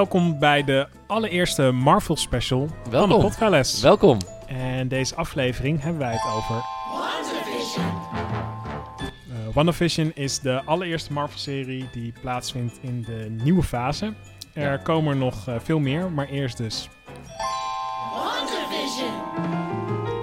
welkom 0.00 0.38
bij 0.38 0.64
de 0.64 0.86
allereerste 1.06 1.70
Marvel 1.70 2.16
special 2.16 2.66
van 2.68 2.82
de 2.84 2.90
Welkom. 2.90 3.20
podcast. 3.20 3.80
Welkom. 3.80 4.18
En 4.46 4.88
deze 4.88 5.14
aflevering 5.14 5.82
hebben 5.82 6.00
wij 6.00 6.12
het 6.12 6.24
over... 6.34 6.64
WandaVision. 6.92 7.84
WandaVision 9.52 10.12
is 10.14 10.38
de 10.38 10.62
allereerste 10.64 11.12
Marvel-serie 11.12 11.88
die 11.92 12.12
plaatsvindt 12.20 12.78
in 12.82 13.02
de 13.02 13.26
nieuwe 13.42 13.62
fase. 13.62 14.12
Er 14.52 14.70
Ja. 14.70 14.76
komen 14.76 15.10
er 15.12 15.18
nog 15.18 15.48
eh, 15.48 15.54
veel 15.62 15.78
meer, 15.78 16.10
maar 16.10 16.28
eerst 16.28 16.56
dus... 16.56 16.88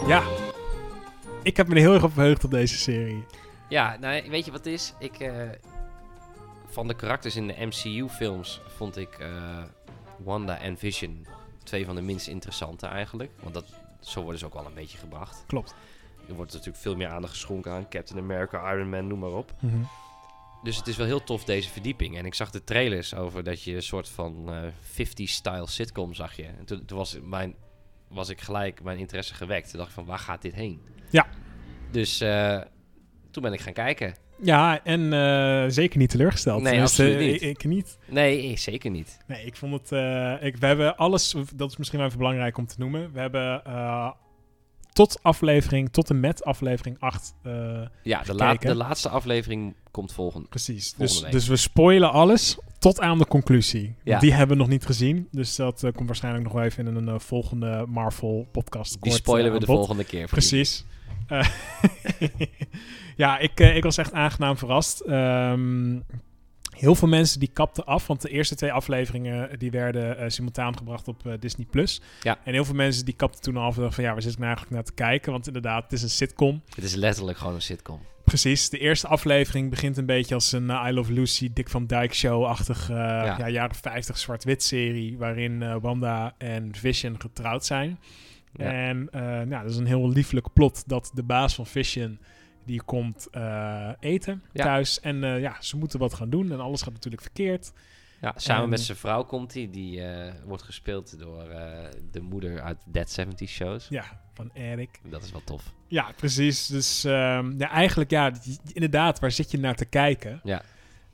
Ja, 0.07 0.21
ik 1.43 1.57
heb 1.57 1.67
me 1.67 1.75
er 1.75 1.81
heel 1.81 1.93
erg 1.93 2.03
op 2.03 2.13
verheugd 2.13 2.43
op 2.43 2.51
deze 2.51 2.77
serie. 2.77 3.25
Ja, 3.69 3.97
nou, 3.99 4.29
weet 4.29 4.45
je 4.45 4.51
wat 4.51 4.65
het 4.65 4.73
is? 4.73 4.93
Ik, 4.99 5.19
eh, 5.19 5.31
van 6.69 6.87
de 6.87 6.95
karakters 6.95 7.35
in 7.35 7.47
de 7.47 7.55
MCU-films 7.65 8.61
vond 8.67 8.97
ik 8.97 9.19
eh, 9.19 9.63
Wanda 10.17 10.57
en 10.57 10.77
Vision 10.77 11.27
twee 11.63 11.85
van 11.85 11.95
de 11.95 12.01
minst 12.01 12.27
interessante 12.27 12.85
eigenlijk. 12.85 13.31
Want 13.41 13.53
dat, 13.53 13.65
zo 13.99 14.21
worden 14.21 14.39
ze 14.39 14.45
ook 14.45 14.53
wel 14.53 14.65
een 14.65 14.73
beetje 14.73 14.97
gebracht. 14.97 15.43
Klopt. 15.47 15.75
Er 16.27 16.33
wordt 16.33 16.51
natuurlijk 16.51 16.77
veel 16.77 16.95
meer 16.95 17.07
aandacht 17.07 17.33
geschonken 17.33 17.71
aan 17.71 17.89
Captain 17.89 18.19
America, 18.19 18.73
Iron 18.73 18.89
Man, 18.89 19.07
noem 19.07 19.19
maar 19.19 19.33
op. 19.33 19.53
Mhm. 19.59 19.81
Dus 20.63 20.77
het 20.77 20.87
is 20.87 20.97
wel 20.97 21.05
heel 21.05 21.23
tof 21.23 21.43
deze 21.43 21.69
verdieping. 21.69 22.17
En 22.17 22.25
ik 22.25 22.33
zag 22.33 22.51
de 22.51 22.63
trailers 22.63 23.13
over 23.13 23.43
dat 23.43 23.63
je 23.63 23.75
een 23.75 23.83
soort 23.83 24.09
van 24.09 24.53
eh 24.53 24.63
50-style 24.83 25.67
sitcom 25.67 26.13
zag 26.13 26.35
je. 26.35 26.43
En 26.43 26.65
toen, 26.65 26.85
toen 26.85 26.97
was, 26.97 27.17
mijn, 27.21 27.55
was 28.07 28.29
ik 28.29 28.41
gelijk 28.41 28.83
mijn 28.83 28.97
interesse 28.97 29.33
gewekt. 29.33 29.69
Toen 29.69 29.77
dacht 29.77 29.89
ik 29.89 29.95
van, 29.95 30.05
waar 30.05 30.19
gaat 30.19 30.41
dit 30.41 30.53
heen? 30.53 30.81
Ja. 31.09 31.27
Dus 31.91 32.21
eh, 32.21 32.61
toen 33.31 33.43
ben 33.43 33.53
ik 33.53 33.59
gaan 33.59 33.73
kijken. 33.73 34.15
Ja, 34.41 34.83
en 34.83 35.13
eh, 35.13 35.65
zeker 35.67 35.97
niet 35.97 36.09
teleurgesteld. 36.09 36.61
Nee, 36.61 36.71
Tenminste, 36.71 37.03
absoluut 37.03 37.31
niet. 37.31 37.41
Ik, 37.41 37.49
ik 37.57 37.63
niet. 37.65 37.97
Nee, 38.05 38.49
eh, 38.51 38.57
zeker 38.57 38.91
niet. 38.91 39.17
Nee, 39.27 39.45
ik 39.45 39.55
vond 39.55 39.73
het. 39.73 39.91
eh, 39.91 40.33
ik, 40.47 40.57
we 40.57 40.65
hebben 40.65 40.97
alles. 40.97 41.35
Dat 41.55 41.69
is 41.71 41.77
misschien 41.77 41.99
wel 41.99 42.07
even 42.07 42.19
belangrijk 42.19 42.57
om 42.57 42.67
te 42.67 42.75
noemen. 42.77 43.09
We 43.13 43.19
hebben 43.19 43.65
eh, 43.65 44.11
tot 44.93 45.19
aflevering, 45.21 45.89
tot 45.91 46.09
en 46.09 46.19
met 46.19 46.43
aflevering 46.43 46.95
8. 46.99 47.33
eh, 47.43 47.51
Ja, 48.03 48.21
de, 48.23 48.57
de 48.59 48.75
laatste 48.75 49.09
aflevering 49.09 49.73
komt 49.91 50.13
volgende. 50.13 50.47
precies. 50.47 50.93
Volgende 50.97 51.21
Dus, 51.21 51.31
dus 51.31 51.47
we 51.47 51.55
spoilen 51.55 52.11
alles 52.11 52.57
tot 52.79 52.99
aan 52.99 53.17
de 53.17 53.25
conclusie. 53.27 53.95
Ja. 54.03 54.19
Die 54.19 54.31
hebben 54.33 54.55
we 54.55 54.61
nog 54.63 54.71
niet 54.71 54.85
gezien. 54.85 55.27
Dus 55.31 55.55
dat 55.55 55.83
eh, 55.83 55.91
komt 55.93 56.07
waarschijnlijk 56.07 56.43
nog 56.43 56.53
wel 56.53 56.63
even 56.63 56.87
in 56.87 56.95
een 56.95 57.07
eh, 57.07 57.19
volgende 57.19 57.85
Marvel 57.87 58.47
podcast. 58.51 59.01
Die 59.01 59.11
spoilen 59.11 59.47
eh, 59.47 59.53
we 59.53 59.59
de 59.59 59.65
volgende 59.65 60.03
keer. 60.03 60.19
voor 60.29 60.37
Precies. 60.37 60.79
Eh, 60.89 60.96
ja, 63.15 63.37
ik, 63.37 63.59
eh, 63.59 63.75
ik 63.75 63.83
was 63.83 63.97
echt 63.97 64.13
aangenaam 64.13 64.57
verrast. 64.57 64.99
Ehm, 64.99 65.99
heel 66.71 66.95
veel 66.95 67.07
mensen 67.07 67.39
die 67.39 67.49
kapten 67.53 67.85
af, 67.85 68.07
want 68.07 68.21
de 68.21 68.29
eerste 68.29 68.55
twee 68.55 68.71
afleveringen 68.71 69.49
eh, 69.49 69.57
die 69.57 69.71
werden 69.71 70.17
eh, 70.17 70.29
simultaan 70.29 70.77
gebracht 70.77 71.07
op 71.07 71.27
eh, 71.27 71.33
Disney+. 71.39 71.65
Plus. 71.65 72.01
Ja. 72.21 72.39
En 72.43 72.53
heel 72.53 72.65
veel 72.65 72.75
mensen 72.75 73.05
die 73.05 73.15
kapten 73.15 73.41
toen 73.41 73.57
al 73.57 73.63
af 73.63 73.75
en 73.75 73.81
dachten 73.81 73.95
van 73.95 74.03
ja, 74.03 74.11
waar 74.11 74.21
zit 74.21 74.31
ik 74.31 74.37
nou 74.37 74.47
eigenlijk 74.49 74.75
naar 74.75 74.85
te 74.85 75.03
kijken? 75.03 75.31
Want 75.31 75.47
inderdaad, 75.47 75.83
het 75.83 75.93
is 75.93 76.01
een 76.01 76.09
sitcom. 76.09 76.61
Het 76.75 76.83
is 76.83 76.95
letterlijk 76.95 77.37
gewoon 77.37 77.53
een 77.53 77.61
sitcom. 77.61 77.99
Precies, 78.27 78.69
de 78.69 78.79
eerste 78.79 79.07
aflevering 79.07 79.69
begint 79.69 79.97
een 79.97 80.05
beetje 80.05 80.33
als 80.33 80.51
een 80.51 80.69
eh, 80.69 80.85
I 80.87 80.91
Love 80.91 81.13
Lucy, 81.13 81.49
Dick 81.53 81.69
van 81.69 81.85
Dyke 81.85 82.15
show-achtig 82.15 82.89
eh, 82.89 82.95
ja. 83.37 83.49
jaren 83.49 83.75
50 83.75 84.17
zwart-wit 84.17 84.63
serie, 84.63 85.17
waarin 85.17 85.63
eh, 85.63 85.75
Wanda 85.81 86.35
en 86.37 86.75
Vision 86.75 87.15
getrouwd 87.21 87.65
zijn. 87.65 87.99
Ja. 88.57 88.71
En 88.71 89.09
eh, 89.11 89.21
nou, 89.21 89.49
dat 89.63 89.71
is 89.71 89.77
een 89.77 89.85
heel 89.85 90.09
lieflijk 90.09 90.53
plot 90.53 90.87
dat 90.87 91.11
de 91.13 91.23
baas 91.23 91.55
van 91.55 91.65
Vision 91.65 92.19
die 92.65 92.81
komt 92.83 93.27
eh, 93.31 93.89
eten 93.99 94.43
Ja. 94.51 94.63
thuis. 94.63 94.99
En 94.99 95.23
eh, 95.23 95.39
ja, 95.39 95.55
ze 95.61 95.77
moeten 95.77 95.99
wat 95.99 96.13
gaan 96.13 96.29
doen 96.29 96.51
en 96.51 96.59
alles 96.59 96.81
gaat 96.81 96.93
natuurlijk 96.93 97.21
verkeerd. 97.23 97.71
Ja, 98.21 98.33
samen 98.35 98.63
En- 98.63 98.69
met 98.69 98.79
zijn 98.79 98.97
vrouw 98.97 99.23
komt 99.23 99.53
hij. 99.53 99.69
Die 99.71 100.01
wordt 100.45 100.63
gespeeld 100.63 101.19
door 101.19 101.43
de 102.11 102.21
moeder 102.21 102.61
uit 102.61 102.77
Dead 102.85 103.09
70 103.09 103.49
shows. 103.49 103.87
Ja, 103.89 104.21
van 104.33 104.49
Erik. 104.53 104.99
Dat 105.09 105.23
is 105.23 105.31
wel 105.31 105.41
tof. 105.43 105.73
Ja, 105.87 106.11
precies. 106.15 106.67
Dus 106.67 107.03
ehm, 107.03 107.53
ja, 107.57 107.69
eigenlijk 107.69 108.09
ja, 108.11 108.31
inderdaad, 108.73 109.19
waar 109.19 109.31
zit 109.31 109.51
je 109.51 109.59
naar 109.59 109.75
te 109.75 109.85
kijken? 109.85 110.39
Ja. 110.43 110.61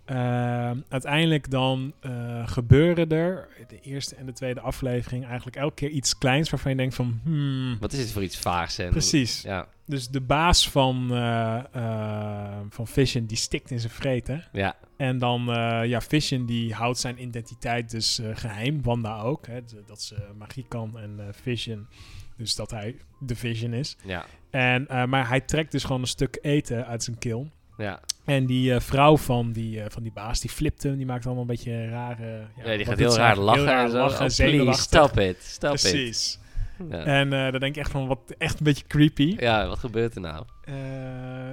Ehm, 0.05 0.77
uiteindelijk 0.89 1.49
dan 1.51 1.93
eh, 1.99 2.47
gebeuren 2.47 3.09
er 3.09 3.47
de 3.67 3.79
eerste 3.81 4.15
en 4.15 4.25
de 4.25 4.33
tweede 4.33 4.59
aflevering 4.59 5.25
eigenlijk 5.25 5.55
elke 5.55 5.75
keer 5.75 5.89
iets 5.89 6.17
kleins 6.17 6.49
waarvan 6.49 6.71
je 6.71 6.77
denkt 6.77 6.95
van 6.95 7.19
hmm, 7.23 7.77
Wat 7.79 7.93
is 7.93 7.99
dit 7.99 8.11
voor 8.11 8.23
iets 8.23 8.37
vaags? 8.37 8.77
En, 8.77 8.89
precies. 8.89 9.41
Ja, 9.41 9.67
Dus 9.85 10.09
de 10.09 10.21
baas 10.21 10.69
van, 10.69 11.13
eh, 11.13 12.59
van 12.69 12.87
Vision 12.87 13.25
die 13.25 13.37
stikt 13.37 13.71
in 13.71 13.79
zijn 13.79 13.91
vreten. 13.93 14.43
ja, 14.51 14.75
En 14.97 15.17
dan, 15.17 15.43
ja, 15.87 16.01
Vision 16.01 16.45
die 16.45 16.73
houdt 16.73 16.99
zijn 16.99 17.21
identiteit 17.21 17.91
dus 17.91 18.19
eh, 18.19 18.29
geheim. 18.33 18.81
Wanda 18.81 19.21
ook, 19.21 19.47
hè, 19.47 19.59
dat 19.85 20.01
ze 20.01 20.15
magie 20.37 20.65
kan 20.67 20.99
en 20.99 21.19
Vision, 21.31 21.87
dus 22.37 22.55
dat 22.55 22.71
hij 22.71 22.95
de 23.19 23.35
Vision 23.35 23.73
is. 23.73 23.97
ja, 24.05 24.25
En, 24.49 25.09
maar 25.09 25.27
hij 25.27 25.41
trekt 25.41 25.71
dus 25.71 25.83
gewoon 25.83 26.01
een 26.01 26.07
stuk 26.07 26.37
eten 26.41 26.85
uit 26.87 27.03
zijn 27.03 27.17
keel. 27.17 27.51
Ja. 27.77 27.99
En 28.25 28.45
die 28.45 28.73
eh, 28.73 28.79
vrouw 28.79 29.17
van 29.17 29.51
die, 29.51 29.81
eh, 29.81 29.89
van 29.89 30.03
die 30.03 30.11
baas, 30.11 30.39
die 30.39 30.49
flipt 30.49 30.83
hem. 30.83 30.95
Die 30.97 31.05
maakt 31.05 31.25
allemaal 31.25 31.41
een 31.41 31.49
beetje 31.49 31.89
rare... 31.89 32.47
Ja, 32.57 32.71
Ja, 32.71 32.77
die 32.77 32.85
gaat 32.85 32.97
heel 32.97 33.15
raar 33.15 33.37
lachen. 33.37 33.61
Heel 33.61 33.69
zo. 33.69 33.73
raar 33.73 33.87
Oh, 33.87 33.93
lachen, 33.93 34.17
please, 34.17 34.35
zenuwachtig. 34.35 34.83
stop 34.83 35.19
it. 35.19 35.37
Stop 35.41 35.73
it. 35.73 35.81
Precies. 35.81 36.39
Ja. 36.89 37.03
En 37.03 37.33
eh 37.33 37.51
dan 37.51 37.59
denk 37.59 37.75
ik 37.75 37.81
echt 37.81 37.91
van, 37.91 38.07
wat 38.07 38.19
echt 38.37 38.57
een 38.59 38.63
beetje 38.63 38.87
creepy. 38.87 39.35
ja, 39.39 39.67
wat 39.67 39.79
gebeurt 39.79 40.15
er 40.15 40.21
nou? 40.21 40.45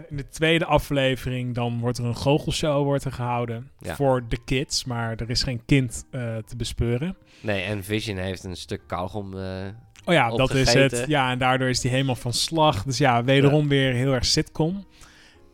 In 0.09 0.16
de 0.16 0.28
tweede 0.28 0.64
aflevering 0.64 1.54
dan 1.54 1.80
wordt 1.80 1.98
er 1.98 2.04
een 2.04 2.16
goochelshow 2.16 2.84
wordt 2.84 3.04
er 3.04 3.12
gehouden. 3.12 3.70
Ja. 3.78 3.94
Voor 3.94 4.25
de 4.28 4.44
kids, 4.44 4.84
maar 4.84 5.16
er 5.16 5.30
is 5.30 5.42
geen 5.42 5.64
kind 5.66 6.04
te 6.47 6.56
bespeuren. 6.56 7.16
Nee, 7.41 7.62
en 7.62 7.84
Vision 7.84 8.16
heeft 8.16 8.44
een 8.44 8.56
stuk 8.56 8.80
kauwgom. 8.86 9.34
Oh 10.04 10.14
ja, 10.14 10.30
dat 10.30 10.54
is 10.54 10.72
het. 10.72 11.04
Ja, 11.06 11.30
en 11.30 11.38
daardoor 11.38 11.69
is 11.69 11.80
die 11.80 11.91
helemaal 11.91 12.14
van 12.16 12.32
slag. 12.32 12.82
Dus 12.84 12.98
ja, 12.98 13.25
wederom 13.25 13.69
weer 13.69 13.92
heel 13.92 14.12
erg 14.12 14.25
sitcom. 14.25 14.86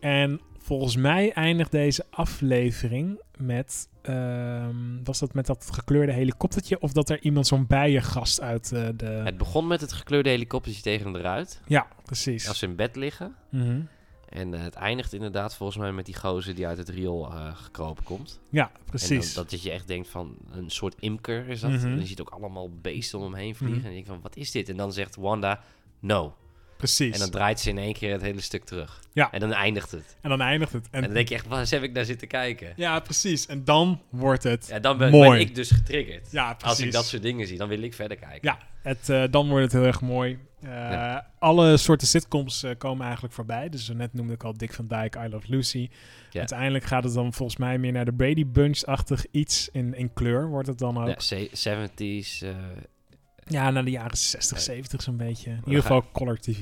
En 0.00 0.40
volgens 0.66 0.96
mij 0.96 1.32
eindigt 1.32 1.70
deze 1.70 2.04
aflevering 2.10 3.20
met... 3.36 3.88
ehm, 4.02 5.02
was 5.04 5.18
dat 5.18 5.34
met 5.34 5.46
dat 5.46 5.68
gekleurde 5.72 6.12
helikoptertje? 6.12 6.80
Of 6.80 6.92
dat 6.92 7.08
er 7.10 7.20
iemand 7.20 7.46
zo'n 7.46 7.66
bijengast 7.66 8.40
uit 8.40 8.72
eh, 8.72 8.88
de... 8.96 9.06
Het 9.06 9.36
begon 9.36 9.66
met 9.66 9.80
het 9.80 9.92
gekleurde 9.92 10.28
helikoptertje 10.28 10.82
tegen 10.82 11.06
hem 11.06 11.16
eruit. 11.16 11.60
Ja, 11.66 11.86
precies. 12.04 12.48
Als 12.48 12.58
ze 12.58 12.66
in 12.66 12.76
bed 12.76 12.96
liggen. 12.96 13.34
Mhm. 13.50 13.80
En 14.28 14.54
eh, 14.54 14.62
het 14.62 14.74
eindigt 14.74 15.12
inderdaad 15.12 15.54
volgens 15.56 15.78
mij 15.78 15.92
met 15.92 16.06
die 16.06 16.16
gozer 16.16 16.54
die 16.54 16.66
uit 16.66 16.78
het 16.78 16.88
riool 16.88 17.26
eh, 17.32 17.56
gekropen 17.56 18.04
komt. 18.04 18.40
Ja, 18.50 18.70
En 18.74 18.80
precies. 18.84 19.34
dan, 19.34 19.46
dat 19.50 19.62
je 19.62 19.70
echt 19.70 19.86
denkt 19.86 20.08
van 20.08 20.36
een 20.50 20.70
soort 20.70 20.94
imker 20.98 21.48
is 21.48 21.60
dat. 21.60 21.70
Mhm. 21.70 21.86
En 21.86 21.98
je 21.98 22.06
ziet 22.06 22.20
ook 22.20 22.30
allemaal 22.30 22.70
beesten 22.82 23.18
om 23.18 23.24
hem 23.24 23.34
heen 23.34 23.54
vliegen. 23.54 23.78
Mhm. 23.78 23.86
En 23.86 23.92
je 23.94 23.96
denkt 23.96 24.08
van 24.08 24.20
wat 24.22 24.36
is 24.36 24.50
dit? 24.50 24.68
En 24.68 24.76
dan 24.76 24.92
zegt 24.92 25.16
Wanda 25.16 25.60
no. 26.00 26.34
Precies. 26.76 27.12
En 27.14 27.18
dan 27.18 27.30
draait 27.30 27.60
ze 27.60 27.70
in 27.70 27.78
één 27.78 27.92
keer 27.92 28.12
het 28.12 28.22
hele 28.22 28.40
stuk 28.40 28.64
terug. 28.64 29.00
Ja. 29.12 29.32
En 29.32 29.40
dan 29.40 29.52
eindigt 29.52 29.90
het. 29.90 30.16
En 30.20 30.28
dan 30.30 30.40
eindigt 30.40 30.72
het. 30.72 30.84
En, 30.84 30.90
En 30.90 31.02
dan 31.02 31.12
denk 31.14 31.28
je 31.28 31.34
echt, 31.34 31.46
waar 31.46 31.66
heb 31.68 31.82
ik 31.82 31.92
naar 31.92 32.04
zitten 32.04 32.28
kijken? 32.28 32.72
Ja, 32.76 33.00
precies. 33.00 33.46
En 33.46 33.64
dan 33.64 34.02
wordt 34.10 34.42
het... 34.42 34.66
Ja, 34.70 34.78
dan 34.78 34.98
ben, 34.98 35.10
Mooi. 35.10 35.30
ben 35.30 35.40
ik 35.40 35.54
dus 35.54 35.70
getriggerd. 35.70 36.28
Ja, 36.32 36.54
precies. 36.54 36.68
Als 36.76 36.86
ik 36.86 36.92
dat 36.92 37.06
soort 37.06 37.22
dingen 37.22 37.46
zie, 37.46 37.58
dan 37.58 37.68
wil 37.68 37.82
ik 37.82 37.94
verder 37.94 38.16
kijken. 38.16 38.38
Ja, 38.42 38.58
het, 38.82 39.08
eh, 39.08 39.24
dan 39.30 39.48
wordt 39.48 39.62
het 39.64 39.72
heel 39.72 39.84
erg 39.84 40.00
mooi. 40.00 40.38
Eh, 40.62 40.68
Ja. 40.70 41.30
Alle 41.38 41.76
soorten 41.76 42.06
sitcoms 42.06 42.62
eh, 42.62 42.70
komen 42.78 43.04
eigenlijk 43.04 43.34
voorbij. 43.34 43.68
Dus 43.68 43.88
net 43.88 44.12
noemde 44.12 44.32
ik 44.32 44.42
al 44.44 44.52
Dick 44.56 44.72
van 44.72 44.86
Dyke, 44.86 45.18
I 45.24 45.28
Love 45.28 45.46
Lucy. 45.50 45.88
Ja. 46.30 46.38
Uiteindelijk 46.38 46.84
gaat 46.84 47.04
het 47.04 47.14
dan 47.14 47.32
volgens 47.32 47.58
mij 47.58 47.78
meer 47.78 47.92
naar 47.92 48.04
de 48.04 48.12
Brady 48.14 48.46
Bunch-achtig 48.46 49.24
iets. 49.30 49.68
In, 49.72 49.94
in 49.94 50.12
kleur 50.12 50.48
wordt 50.48 50.68
het 50.68 50.78
dan 50.78 50.98
ook. 50.98 51.06
Ja, 51.06 51.14
Ja, 51.28 51.48
se- 51.54 51.88
70s. 51.90 52.44
Eh, 53.46 53.68
naar 53.68 53.84
de 53.84 53.90
jaren 53.90 54.16
60, 54.16 54.60
70 54.60 55.02
zo'n 55.02 55.16
beetje. 55.16 55.50
In 55.50 55.62
ieder 55.66 55.82
geval 55.82 56.04
Color 56.12 56.38
TV. 56.38 56.60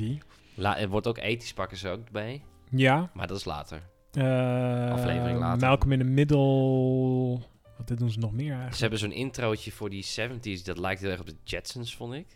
la- 0.55 0.79
er 0.79 0.89
wordt 0.89 1.07
ook 1.07 1.19
ethisch 1.19 1.53
pakken 1.53 1.77
ze 1.77 1.89
ook 1.89 2.11
bij. 2.11 2.43
Ja. 2.71 3.11
Maar 3.15 3.27
dat 3.27 3.37
is 3.37 3.45
later. 3.45 3.83
eh, 4.13 4.91
Aflevering 4.93 5.39
later. 5.39 5.67
Malcolm 5.69 5.93
in 5.93 5.99
the 5.99 6.05
Middle. 6.05 7.39
Wat 7.79 7.89
dit 7.89 7.99
doen 7.99 8.11
ze 8.11 8.19
nog 8.19 8.33
meer 8.33 8.47
eigenlijk? 8.47 8.75
Ze 8.75 8.81
hebben 8.81 8.99
zo'n 8.99 9.13
introotje 9.13 9.73
voor 9.73 9.91
die 9.91 10.05
70s. 10.05 10.63
Dat 10.65 10.79
lijkt 10.79 11.01
heel 11.01 11.11
erg 11.11 11.21
op 11.21 11.27
de 11.27 11.37
Jetsons, 11.45 11.97
vond 11.97 12.15
ik. 12.15 12.27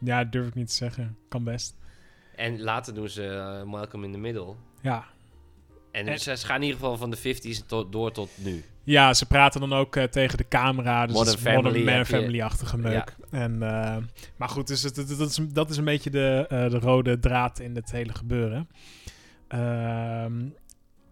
Ja, 0.00 0.24
durf 0.24 0.46
ik 0.46 0.54
niet 0.54 0.68
te 0.68 0.74
zeggen. 0.74 1.16
Kan 1.28 1.44
best. 1.44 1.76
En 2.36 2.60
later 2.60 2.94
doen 2.94 3.08
ze 3.08 3.26
eh, 3.26 3.62
Malcolm 3.62 4.04
in 4.04 4.12
the 4.12 4.18
Middle. 4.18 4.54
Ja. 4.82 5.04
En, 5.92 6.06
En- 6.08 6.18
ze, 6.20 6.36
ze 6.36 6.46
gaan 6.46 6.56
in 6.56 6.62
ieder 6.62 6.78
geval 6.80 6.96
van 6.96 7.10
de 7.10 7.18
50s 7.18 7.66
tot, 7.66 7.92
door 7.92 8.12
tot 8.12 8.30
nu. 8.34 8.64
Ja, 8.84 9.14
ze 9.14 9.26
praten 9.26 9.60
dan 9.60 9.72
ook 9.72 9.96
eh, 9.96 10.04
tegen 10.04 10.38
de 10.38 10.48
camera. 10.48 11.06
Dus 11.06 11.14
Modern 11.16 11.36
is 11.36 11.42
Modern 11.44 11.62
Family 11.64 11.84
Man. 11.84 12.06
Family-achtige 12.06 12.78
meuk. 12.78 13.16
En, 13.30 13.62
eh, 13.62 13.96
maar 14.36 14.48
goed, 14.48 14.66
dus 14.66 14.82
het, 14.82 14.96
het- 14.96 15.18
dat, 15.18 15.30
is, 15.30 15.38
dat 15.52 15.70
is 15.70 15.76
een 15.76 15.84
beetje 15.84 16.10
de, 16.10 16.46
eh, 16.48 16.70
de 16.70 16.78
rode 16.78 17.18
draad 17.18 17.58
in 17.60 17.74
het 17.74 17.90
hele 17.90 18.14
gebeuren. 18.14 18.68
Ehm, 19.48 20.32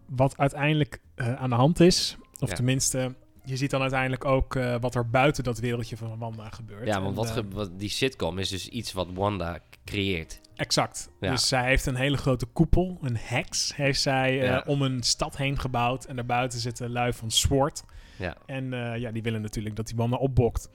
wat 0.05 0.37
uiteindelijk 0.37 0.99
aan 1.15 1.49
de 1.49 1.55
hand 1.55 1.79
is, 1.79 2.17
of 2.39 2.49
Ja. 2.49 2.55
tenminste, 2.55 3.13
je 3.45 3.57
ziet 3.57 3.69
dan 3.69 3.81
uiteindelijk 3.81 4.25
ook 4.25 4.59
wat 4.81 4.95
er 4.95 5.09
buiten 5.09 5.43
dat 5.43 5.59
wereldje 5.59 5.97
van 5.97 6.17
Wanda 6.17 6.49
gebeurt. 6.49 6.87
Ja, 6.87 6.95
En, 6.95 7.13
want 7.13 7.43
wat, 7.53 7.69
die 7.77 7.89
sitcom 7.89 8.39
is 8.39 8.49
dus 8.49 8.67
iets 8.67 8.93
wat 8.93 9.07
Wanda 9.13 9.59
creëert. 9.85 10.41
Exact. 10.61 11.09
Ja. 11.19 11.31
Dus 11.31 11.47
zij 11.47 11.65
heeft 11.65 11.85
een 11.85 11.95
hele 11.95 12.17
grote 12.17 12.45
koepel, 12.45 12.97
een 13.01 13.17
hex, 13.17 13.75
heeft 13.75 14.01
zij 14.01 14.49
eh, 14.49 14.69
om 14.69 14.81
een 14.81 15.03
stad 15.03 15.37
heen 15.37 15.59
gebouwd. 15.59 16.05
En 16.05 16.15
daarbuiten 16.15 16.59
zitten 16.59 16.91
lui 16.91 17.13
van 17.13 17.31
SWORD. 17.31 17.83
Ja. 18.17 18.35
En 18.45 18.73
eh, 18.73 18.99
ja, 18.99 19.11
die 19.11 19.21
willen 19.21 19.41
natuurlijk 19.41 19.75
dat 19.75 19.87
die 19.87 19.95
Wanda 19.95 20.17
opbokt. 20.17 20.69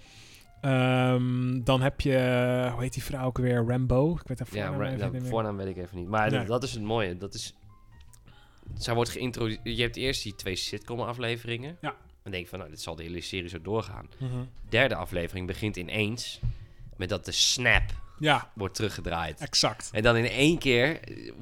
Ehm, 0.60 1.62
dan 1.62 1.82
heb 1.82 2.00
je, 2.00 2.68
hoe 2.72 2.82
heet 2.82 2.92
die 2.92 3.02
vrouw 3.02 3.24
ook 3.24 3.38
weer? 3.38 3.64
Rambo? 3.66 4.12
Ik 4.20 4.28
weet 4.28 4.38
haar 4.38 4.48
voornaam 4.48 4.82
even 4.82 5.12
niet 5.12 5.28
voornaam 5.28 5.56
weet 5.56 5.66
ik 5.66 5.76
even 5.76 5.96
niet. 5.96 6.08
Maar 6.08 6.30
Nee. 6.30 6.38
dat, 6.38 6.48
dat 6.48 6.62
is 6.62 6.72
het 6.72 6.82
mooie. 6.82 7.16
Dat 7.16 7.34
is, 7.34 7.54
zij 8.74 8.94
wordt 8.94 9.10
geïntroduceerd. 9.10 9.76
Je 9.76 9.82
hebt 9.82 9.96
eerst 9.96 10.22
die 10.22 10.34
twee 10.34 10.56
sitcom-afleveringen. 10.56 11.76
Ja. 11.80 11.94
Dan 12.22 12.32
denk 12.32 12.44
je 12.44 12.50
van, 12.50 12.58
nou, 12.58 12.70
dit 12.70 12.80
zal 12.80 12.96
de 12.96 13.02
hele 13.02 13.20
serie 13.20 13.48
zo 13.48 13.60
doorgaan. 13.62 14.08
Mhm. 14.18 14.44
Derde 14.68 14.94
aflevering 14.94 15.46
begint 15.46 15.76
ineens 15.76 16.40
met 16.96 17.08
dat 17.08 17.24
de 17.24 17.32
snap 17.32 18.04
Ja, 18.18 18.50
wordt 18.54 18.74
teruggedraaid. 18.74 19.40
exact. 19.40 19.88
En 19.92 20.02
dan 20.02 20.16
in 20.16 20.24
één 20.28 20.58
keer 20.58 21.00
eh, 21.00 21.32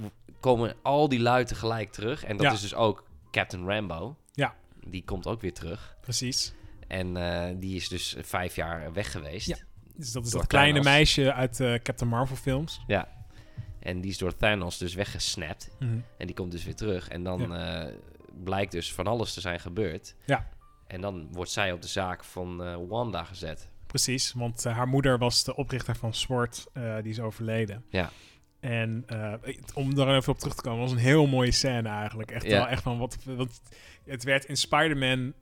komen 0.41 0.75
al 0.82 1.09
die 1.09 1.21
lui 1.21 1.44
tegelijk 1.44 1.93
terug. 1.93 2.25
En 2.25 2.37
dat 2.37 2.47
Ja. 2.47 2.53
is 2.53 2.61
dus 2.61 2.75
ook 2.75 3.05
Captain 3.31 3.67
Rambo. 3.69 4.17
Ja. 4.32 4.55
Die 4.87 5.05
komt 5.05 5.26
ook 5.26 5.41
weer 5.41 5.53
terug. 5.55 5.97
Precies. 6.00 6.55
En 6.88 7.17
eh, 7.17 7.55
die 7.56 7.76
is 7.76 7.88
dus 7.88 8.17
vijf 8.21 8.56
jaar 8.56 8.93
weg 8.93 9.11
geweest. 9.11 9.47
Ja. 9.47 9.56
Dus 9.97 10.12
dat 10.12 10.25
is 10.25 10.31
dat 10.31 10.47
kleine 10.47 10.79
Thanos. 10.79 10.93
meisje 10.93 11.32
uit 11.32 11.56
de 11.56 11.81
Captain 11.82 12.11
Marvel 12.11 12.37
films. 12.37 12.81
En 13.81 14.00
die 14.00 14.11
is 14.11 14.19
door 14.19 14.37
Thanos 14.37 14.79
dus 14.79 14.94
weggesnapt. 14.94 15.70
Mhm. 15.79 15.99
En 16.19 16.27
die 16.27 16.35
komt 16.35 16.50
dus 16.53 16.65
weer 16.65 16.75
terug. 16.75 17.09
En 17.09 17.23
dan 17.25 17.55
eh, 17.56 17.93
blijkt 18.44 18.73
dus 18.73 18.93
van 18.93 19.06
alles 19.06 19.35
te 19.35 19.41
zijn 19.41 19.61
gebeurd. 19.61 20.15
Ja. 20.25 20.49
En 20.87 21.00
dan 21.00 21.29
wordt 21.32 21.50
zij 21.50 21.73
op 21.73 21.82
de 21.82 21.88
zaak 21.88 22.25
van 22.25 22.65
eh, 22.65 22.77
Wanda 22.88 23.25
gezet. 23.25 23.69
Precies, 23.94 24.32
want 24.32 24.64
eh, 24.64 24.76
haar 24.76 24.88
moeder 24.88 25.19
was 25.19 25.44
de 25.44 25.56
oprichter 25.56 25.96
van 25.96 26.14
SWORD, 26.14 26.67
eh, 26.73 26.96
die 27.02 27.11
is 27.11 27.20
overleden. 27.20 27.85
Ja. 27.88 28.11
En 28.61 29.05
eh, 29.06 29.32
om 29.75 29.94
daar 29.94 30.17
even 30.17 30.32
op 30.32 30.38
terug 30.38 30.55
te 30.55 30.62
komen, 30.62 30.81
was 30.81 30.91
een 30.91 30.96
heel 30.96 31.26
mooie 31.26 31.50
scène 31.50 31.88
eigenlijk. 31.88 32.31
Echt 32.31 32.46
wel 32.46 32.69
echt 32.69 32.82
van 32.82 32.99
wat. 32.99 33.17
Want 33.25 33.61
het 34.05 34.25
werd 34.25 34.44
in 34.44 34.56
Spider-Man 34.56 35.32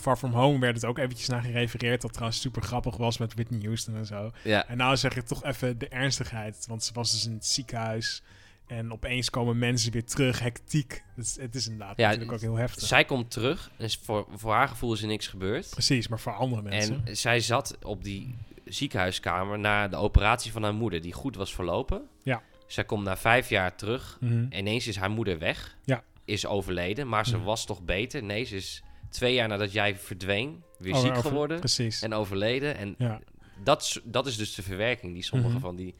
Far 0.00 0.16
From 0.16 0.32
Home 0.32 0.58
werd 0.58 0.74
het 0.74 0.84
ook 0.84 0.98
eventjes 0.98 1.28
naar 1.28 1.42
gerefereerd. 1.42 2.00
Dat 2.00 2.12
trouwens 2.12 2.40
super 2.40 2.62
grappig 2.62 2.96
was 2.96 3.18
met 3.18 3.34
Whitney 3.34 3.60
Houston 3.62 3.96
en 3.96 4.06
zo. 4.06 4.30
Ja, 4.42 4.68
En 4.68 4.76
nou 4.76 4.96
zeg 4.96 5.16
ik 5.16 5.26
toch 5.26 5.44
even 5.44 5.78
de 5.78 5.88
ernstigheid. 5.88 6.64
Want 6.68 6.84
ze 6.84 6.92
was 6.92 7.10
dus 7.10 7.26
in 7.26 7.32
het 7.32 7.46
ziekenhuis. 7.46 8.22
En 8.66 8.92
opeens 8.92 9.30
komen 9.30 9.58
mensen 9.58 9.92
weer 9.92 10.04
terug, 10.04 10.40
hectiek. 10.40 11.02
Dus 11.16 11.36
het 11.40 11.54
is 11.54 11.68
inderdaad 11.68 11.96
Ja, 11.96 12.04
natuurlijk 12.06 12.32
ook 12.32 12.40
heel 12.40 12.54
heftig. 12.56 12.86
zij 12.86 13.04
komt 13.04 13.30
terug. 13.30 13.70
Is 13.76 13.96
voor, 14.02 14.26
voor 14.34 14.52
haar 14.52 14.68
gevoel 14.68 14.92
is 14.92 15.00
er 15.02 15.08
niks 15.08 15.26
gebeurd. 15.26 15.70
Precies, 15.70 16.08
maar 16.08 16.20
voor 16.20 16.32
andere 16.34 16.62
mensen. 16.62 17.00
En 17.04 17.16
zij 17.16 17.40
zat 17.40 17.76
op 17.82 18.04
die 18.04 18.34
ziekenhuiskamer 18.64 19.58
na 19.58 19.88
de 19.88 19.96
operatie 19.96 20.52
van 20.52 20.62
haar 20.62 20.74
moeder, 20.74 21.00
die 21.00 21.12
goed 21.12 21.36
was 21.36 21.54
verlopen. 21.54 22.02
Ja. 22.22 22.42
Zij 22.66 22.84
komt 22.84 23.04
na 23.04 23.16
vijf 23.16 23.48
jaar 23.48 23.76
terug. 23.76 24.16
Mhm. 24.20 24.46
Ineens 24.50 24.86
is 24.86 24.96
haar 24.96 25.10
moeder 25.10 25.38
weg. 25.38 25.76
Ja. 25.84 26.02
Is 26.24 26.46
overleden, 26.46 27.08
maar 27.08 27.26
ze 27.26 27.36
Mhm. 27.36 27.44
was 27.44 27.66
toch 27.66 27.82
beter? 27.82 28.22
Nee, 28.22 28.44
ze 28.44 28.56
is 28.56 28.82
twee 29.10 29.34
jaar 29.34 29.48
nadat 29.48 29.72
jij 29.72 29.96
verdween 29.96 30.62
weer 30.78 30.96
ziek 30.96 31.10
over- 31.10 31.22
geworden 31.22 31.58
Precies. 31.58 32.02
en 32.02 32.12
overleden. 32.14 32.76
En 32.76 32.94
ja. 32.98 33.20
dat, 33.64 33.82
is- 33.82 34.00
dat 34.04 34.26
is 34.26 34.36
dus 34.36 34.54
de 34.54 34.62
verwerking 34.62 35.12
die 35.14 35.22
sommige 35.22 35.50
Mhm. 35.52 35.60
van 35.60 35.76
die 35.76 35.94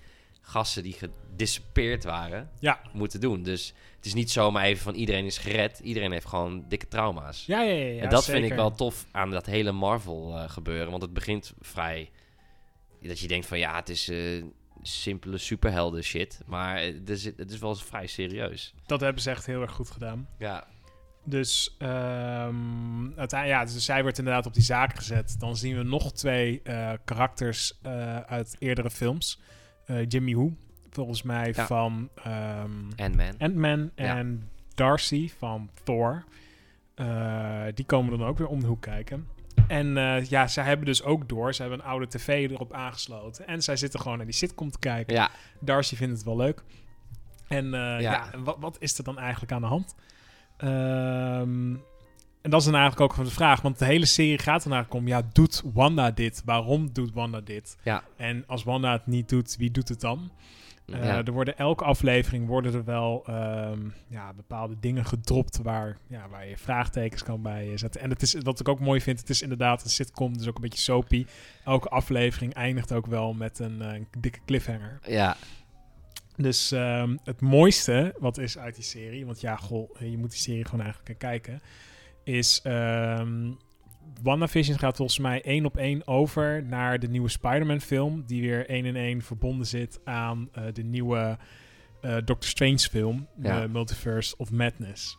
gasten 0.48 0.82
die 0.82 0.92
gedispeerd 0.92 2.04
waren, 2.04 2.50
Ja. 2.58 2.80
moeten 2.92 3.20
doen. 3.20 3.42
Dus 3.42 3.74
het 3.96 4.04
is 4.06 4.14
niet 4.14 4.30
zomaar 4.30 4.64
even 4.64 4.82
van 4.82 4.94
iedereen 4.94 5.24
is 5.24 5.38
gered. 5.38 5.78
Iedereen 5.78 6.12
heeft 6.12 6.26
gewoon 6.26 6.64
dikke 6.68 6.88
trauma's. 6.88 7.46
Ja, 7.46 7.60
ja, 7.62 7.72
ja, 7.72 7.86
ja, 7.92 8.02
en 8.02 8.08
dat 8.10 8.24
vind 8.24 8.44
ik 8.44 8.52
wel 8.54 8.70
tof 8.74 9.06
aan 9.10 9.30
dat 9.30 9.46
hele 9.46 9.72
Marvel 9.72 10.36
eh, 10.36 10.48
gebeuren. 10.50 10.90
Want 10.90 11.02
het 11.02 11.12
begint 11.12 11.52
vrij... 11.60 12.10
Dat 13.00 13.18
je 13.18 13.28
denkt 13.28 13.46
van 13.46 13.58
ja, 13.58 13.76
het 13.76 13.88
is 13.88 14.08
eh, 14.08 14.44
simpele 14.82 15.38
superhelden 15.38 16.02
shit. 16.02 16.40
Maar 16.46 16.80
het 16.82 17.10
is, 17.10 17.24
het 17.24 17.50
is 17.50 17.58
wel 17.58 17.74
vrij 17.74 18.06
serieus. 18.06 18.74
Dat 18.86 19.00
hebben 19.00 19.22
ze 19.22 19.30
echt 19.30 19.46
heel 19.46 19.60
erg 19.60 19.72
goed 19.72 19.90
gedaan. 19.90 20.28
Ja, 20.38 20.66
Dus, 21.24 21.74
uiteindelijk, 23.16 23.46
ja, 23.46 23.64
dus 23.64 23.84
zij 23.84 24.02
wordt 24.02 24.18
inderdaad 24.18 24.46
op 24.46 24.54
die 24.54 24.62
zaak 24.62 24.96
gezet. 24.96 25.36
Dan 25.38 25.56
zien 25.56 25.76
we 25.76 25.82
nog 25.82 26.12
twee 26.12 26.60
eh, 26.62 26.92
karakters 27.04 27.78
uit 28.26 28.56
eerdere 28.58 28.90
films. 28.90 29.40
Eh, 29.86 30.08
Jimmy 30.08 30.34
Woo, 30.34 30.52
volgens 30.90 31.22
mij 31.22 31.52
Ja. 31.56 31.66
van 31.66 32.08
ehm, 32.14 32.70
Ant-Man. 32.96 33.34
Ant-Man. 33.38 33.90
Ja. 33.94 34.16
En 34.16 34.48
Darcy 34.74 35.30
van 35.38 35.70
Thor. 35.82 36.24
Eh, 36.94 37.62
die 37.74 37.84
komen 37.84 38.18
dan 38.18 38.28
ook 38.28 38.38
weer 38.38 38.46
om 38.46 38.60
de 38.60 38.66
hoek 38.66 38.80
kijken. 38.82 39.26
En 39.68 39.96
eh, 39.96 40.24
ja, 40.24 40.46
zij 40.46 40.64
hebben 40.64 40.86
dus 40.86 41.02
ook 41.02 41.28
door. 41.28 41.54
Ze 41.54 41.60
hebben 41.62 41.80
een 41.80 41.86
oude 41.86 42.06
tv 42.08 42.50
erop 42.50 42.72
aangesloten. 42.72 43.46
En 43.46 43.62
zij 43.62 43.76
zitten 43.76 44.00
gewoon 44.00 44.16
naar 44.16 44.26
die 44.26 44.34
sitcom 44.34 44.70
te 44.70 44.78
kijken. 44.78 45.14
Ja, 45.14 45.30
Darcy 45.60 45.96
vindt 45.96 46.14
het 46.14 46.24
wel 46.24 46.36
leuk. 46.36 46.62
En 47.48 47.70
ja, 48.00 48.30
wat, 48.38 48.56
wat 48.60 48.76
is 48.80 48.98
er 48.98 49.04
dan 49.04 49.18
eigenlijk 49.18 49.52
aan 49.52 49.60
de 49.60 49.66
hand? 49.66 49.94
En 52.46 52.52
dat 52.52 52.60
is 52.60 52.66
dan 52.66 52.74
eigenlijk 52.74 53.04
ook 53.04 53.12
gewoon 53.12 53.28
de 53.28 53.34
vraag. 53.34 53.60
Want 53.60 53.78
de 53.78 53.84
hele 53.84 54.06
serie 54.06 54.38
gaat 54.38 54.64
er 54.64 54.72
eigenlijk 54.72 55.02
om... 55.02 55.08
Ja, 55.08 55.22
doet 55.32 55.62
Wanda 55.72 56.10
dit? 56.10 56.42
Waarom 56.44 56.92
doet 56.92 57.12
Wanda 57.12 57.40
dit? 57.40 57.76
Ja. 57.82 58.02
En 58.16 58.44
als 58.46 58.64
Wanda 58.64 58.92
het 58.92 59.06
niet 59.06 59.28
doet, 59.28 59.56
wie 59.56 59.70
doet 59.70 59.88
het 59.88 60.00
dan? 60.00 60.30
Eh, 60.86 61.04
ja. 61.04 61.24
Er 61.24 61.32
worden 61.32 61.58
elke 61.58 61.84
aflevering 61.84 62.46
worden 62.46 62.74
er 62.74 62.84
wel 62.84 63.22
ehm, 63.26 63.80
ja, 64.08 64.32
bepaalde 64.32 64.76
dingen 64.80 65.04
gedropt 65.04 65.58
waar, 65.62 65.96
ja, 66.06 66.28
waar 66.28 66.48
je 66.48 66.56
vraagtekens 66.56 67.22
kan 67.22 67.42
bij 67.42 67.76
zetten. 67.76 68.00
En 68.00 68.10
het 68.10 68.22
is, 68.22 68.34
wat 68.42 68.60
ik 68.60 68.68
ook 68.68 68.80
mooi 68.80 69.00
vind, 69.00 69.20
het 69.20 69.30
is 69.30 69.42
inderdaad 69.42 69.84
een 69.84 69.90
sitcom, 69.90 70.36
dus 70.36 70.48
ook 70.48 70.56
een 70.56 70.62
beetje 70.62 70.78
soapy. 70.78 71.26
Elke 71.64 71.88
aflevering 71.88 72.54
eindigt 72.54 72.92
ook 72.92 73.06
wel 73.06 73.32
met 73.32 73.58
een, 73.58 73.82
eh, 73.82 73.94
een 73.94 74.06
dikke 74.18 74.40
cliffhanger. 74.44 74.98
ja. 75.06 75.36
Dus 76.36 76.72
ehm, 76.72 77.16
het 77.24 77.40
mooiste 77.40 78.14
wat 78.18 78.38
is 78.38 78.58
uit 78.58 78.74
die 78.74 78.84
serie, 78.84 79.26
want 79.26 79.40
ja, 79.40 79.56
goh, 79.56 79.90
je 79.98 80.18
moet 80.18 80.30
die 80.30 80.40
serie 80.40 80.64
gewoon 80.64 80.84
eigenlijk 80.84 81.18
kijken, 81.18 81.60
is 82.26 82.60
ehm 82.62 83.50
WandaVision 84.22 84.78
gaat 84.78 84.96
volgens 84.96 85.18
mij 85.18 85.42
één 85.42 85.64
op 85.64 85.76
één 85.76 86.06
over 86.06 86.62
naar 86.64 86.98
de 86.98 87.08
nieuwe 87.08 87.28
Spider-Man 87.28 87.80
film, 87.80 88.22
die 88.26 88.40
weer 88.40 88.68
één 88.68 88.84
in 88.84 88.96
één 88.96 89.22
verbonden 89.22 89.66
zit 89.66 90.00
aan 90.04 90.48
eh, 90.52 90.62
de 90.72 90.82
nieuwe 90.82 91.38
eh, 92.00 92.14
Doctor 92.24 92.44
Strange 92.48 92.78
film, 92.78 93.26
Ja. 93.42 93.60
de 93.60 93.68
Multiverse 93.68 94.34
of 94.36 94.50
Madness. 94.50 95.18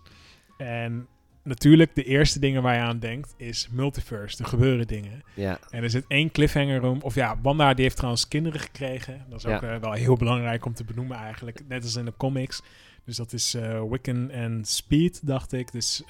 En 0.58 1.08
natuurlijk, 1.44 1.96
de 1.96 2.04
eerste 2.04 2.40
dingen 2.40 2.62
waar 2.62 2.76
je 2.76 2.82
aan 2.82 3.00
denkt 3.00 3.34
is 3.38 3.68
multiverse, 3.72 4.44
er 4.44 4.50
gebeuren 4.50 4.88
dingen. 4.88 5.24
ja. 5.34 5.60
En 5.70 5.84
er 5.84 5.90
zit 5.90 6.06
één 6.08 6.32
cliffhanger 6.32 6.80
room. 6.80 7.02
Of 7.02 7.16
ja, 7.16 7.40
Wanda 7.42 7.74
die 7.74 7.84
heeft 7.84 7.96
trouwens 7.96 8.28
kinderen 8.28 8.60
gekregen. 8.60 9.26
Dat 9.30 9.40
is 9.40 9.46
ook 9.46 9.62
Ja. 9.62 9.74
eh, 9.74 9.82
wel 9.82 9.92
heel 9.92 10.16
belangrijk 10.18 10.66
om 10.66 10.74
te 10.74 10.84
benoemen 10.84 11.18
eigenlijk. 11.18 11.62
Net 11.68 11.84
als 11.84 11.96
in 11.96 12.06
de 12.06 12.14
comics. 12.18 12.62
Dus 13.08 13.16
dat 13.16 13.34
is 13.34 13.54
eh, 13.54 13.82
Wiccan 13.90 14.30
en 14.30 14.66
Speed, 14.66 15.28
dacht 15.28 15.54
ik. 15.54 15.72
Dus 15.72 16.04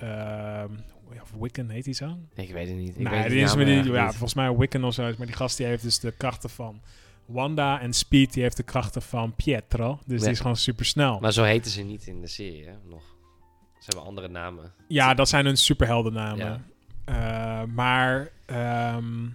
ja, 1.13 1.21
of 1.21 1.31
Wiccan 1.39 1.69
heet 1.69 1.85
hij 1.85 1.93
zo? 1.93 2.17
Ik 2.35 2.51
weet 2.51 2.67
het 2.67 2.77
niet. 2.77 2.89
Ik 2.89 2.95
nee, 2.97 3.21
weet 3.21 3.29
die 3.29 3.41
is 3.41 3.53
eigenlijk 3.53 3.85
ja, 3.95 4.01
niet. 4.03 4.09
volgens 4.11 4.33
mij 4.33 4.55
Wiccan 4.55 4.83
of 4.83 4.93
zo. 4.93 5.03
Maar 5.17 5.27
die 5.27 5.35
gast 5.35 5.57
die 5.57 5.65
heeft 5.65 5.83
dus 5.83 5.99
de 5.99 6.11
krachten 6.11 6.49
van 6.49 6.81
Wanda. 7.25 7.81
En 7.81 7.93
Speed 7.93 8.33
die 8.33 8.43
heeft 8.43 8.57
de 8.57 8.63
krachten 8.63 9.01
van 9.01 9.35
Pietro. 9.35 9.99
Dus 10.05 10.17
Ja. 10.19 10.23
die 10.23 10.33
is 10.33 10.39
gewoon 10.39 10.55
super 10.55 10.85
snel. 10.85 11.19
Maar 11.19 11.33
zo 11.33 11.43
heten 11.43 11.71
ze 11.71 11.81
niet 11.81 12.07
in 12.07 12.21
de 12.21 12.27
serie, 12.27 12.65
hè? 12.65 12.73
Nog. 12.89 13.01
Ze 13.79 13.85
hebben 13.85 14.03
andere 14.05 14.27
namen. 14.27 14.73
Ja, 14.87 15.13
dat 15.13 15.29
zijn 15.29 15.45
hun 15.45 15.57
superheldennamen. 15.57 16.65
Ja. 17.05 17.61
Eh, 17.61 17.67
maar 17.73 18.29
ehm, 18.45 19.25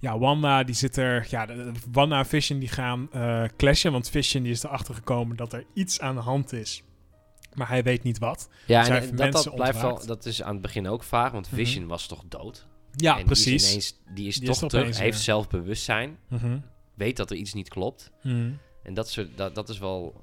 ja, 0.00 0.18
Wanda 0.18 0.64
die 0.64 0.74
zit 0.74 0.96
er. 0.96 1.26
Ja, 1.30 1.46
Wanda 1.92 2.18
en 2.18 2.26
Vision 2.26 2.58
die 2.58 2.68
gaan 2.68 3.08
eh 3.12 3.44
clashen. 3.56 3.92
Want 3.92 4.08
Vision 4.10 4.42
die 4.42 4.52
is 4.52 4.62
erachter 4.62 4.94
gekomen 4.94 5.36
dat 5.36 5.52
er 5.52 5.64
iets 5.74 6.00
aan 6.00 6.14
de 6.14 6.20
hand 6.20 6.52
is. 6.52 6.82
Maar 7.54 7.68
hij 7.68 7.82
weet 7.82 8.02
niet 8.02 8.18
wat. 8.18 8.48
Ja, 8.66 8.88
en 9.00 9.16
dat, 9.16 9.32
dat 9.32 9.54
blijft 9.54 9.80
wel... 9.80 10.06
Dat 10.06 10.26
is 10.26 10.42
aan 10.42 10.52
het 10.52 10.62
begin 10.62 10.88
ook 10.88 11.02
vaag, 11.02 11.32
want 11.32 11.46
Mhm. 11.46 11.54
Vision 11.56 11.86
was 11.86 12.06
toch 12.06 12.22
dood? 12.28 12.66
Ja, 12.96 13.18
En 13.18 13.24
precies. 13.24 13.44
Die 13.44 13.54
is, 13.54 13.68
ineens, 13.70 14.00
die 14.14 14.26
is 14.28 14.36
Die 14.36 14.46
toch 14.48 14.60
er 14.62 14.68
terug, 14.68 14.82
opeens 14.84 14.98
heeft 14.98 15.20
zelfbewustzijn, 15.20 16.18
Mhm. 16.28 16.58
weet 16.94 17.16
dat 17.16 17.30
er 17.30 17.36
iets 17.36 17.52
niet 17.54 17.68
klopt. 17.68 18.10
Mhm. 18.22 18.50
En 18.82 18.94
dat, 18.94 19.10
soort, 19.10 19.36
dat, 19.36 19.54
dat 19.54 19.68
is 19.68 19.78
wel... 19.78 20.20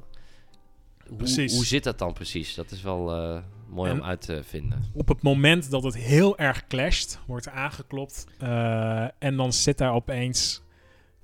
Hoe, 1.07 1.17
Precies. 1.17 1.53
hoe 1.55 1.65
zit 1.65 1.83
dat 1.83 1.99
dan 1.99 2.13
precies? 2.13 2.55
Dat 2.55 2.71
is 2.71 2.81
wel 2.81 3.11
eh, 3.13 3.41
mooi 3.69 3.91
En- 3.91 3.99
om 3.99 4.03
uit 4.05 4.21
te 4.21 4.43
vinden. 4.43 4.83
Op 4.93 5.07
het 5.07 5.21
moment 5.21 5.69
dat 5.69 5.83
het 5.83 5.95
heel 5.97 6.37
erg 6.37 6.67
clasht, 6.67 7.19
wordt 7.27 7.49
aangeklopt. 7.49 8.25
eh, 8.39 9.03
en 9.19 9.35
dan 9.37 9.53
zit 9.53 9.77
daar 9.77 9.93
opeens 9.93 10.61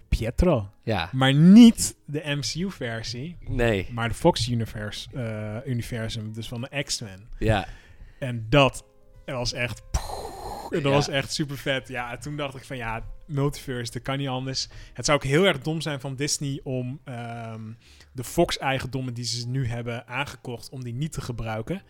Pietro. 0.10 0.70
Ja, 0.84 1.10
Maar 1.12 1.34
niet 1.34 1.96
de 2.06 2.22
MCU-versie, 2.26 3.38
nee. 3.48 3.88
maar 3.92 4.10
de 4.10 4.16
Fox 4.16 4.48
Universe, 4.50 5.10
eh, 5.14 5.72
universum. 5.72 6.34
Dus 6.34 6.48
van 6.48 6.62
de 6.62 6.84
X-Men. 6.84 7.28
Ja, 7.40 7.68
En 8.20 8.46
dat 8.50 8.86
was 9.26 9.54
echt. 9.54 9.82
Dat 10.70 10.82
Ja. 10.82 10.90
was 10.90 11.08
echt 11.08 11.34
super 11.34 11.58
vet. 11.58 11.88
Ja, 11.88 12.12
en 12.12 12.20
toen 12.20 12.38
dacht 12.38 12.56
ik 12.56 12.64
van 12.64 12.78
ja, 12.78 13.04
multiverse, 13.28 13.92
dat 13.92 14.02
kan 14.02 14.18
niet 14.18 14.28
anders. 14.28 14.68
Het 14.94 15.06
zou 15.06 15.18
ook 15.18 15.24
heel 15.24 15.46
erg 15.46 15.60
dom 15.60 15.82
zijn 15.82 16.00
van 16.00 16.16
Disney 16.16 16.60
om 16.64 17.00
ehm, 17.04 17.62
de 18.12 18.24
Fox-eigendommen 18.24 19.14
die 19.14 19.26
ze 19.26 19.48
nu 19.48 19.68
hebben 19.68 20.08
aangekocht, 20.08 20.70
om 20.70 20.84
die 20.84 20.94
niet 20.94 21.12
te 21.12 21.22
gebruiken. 21.22 21.82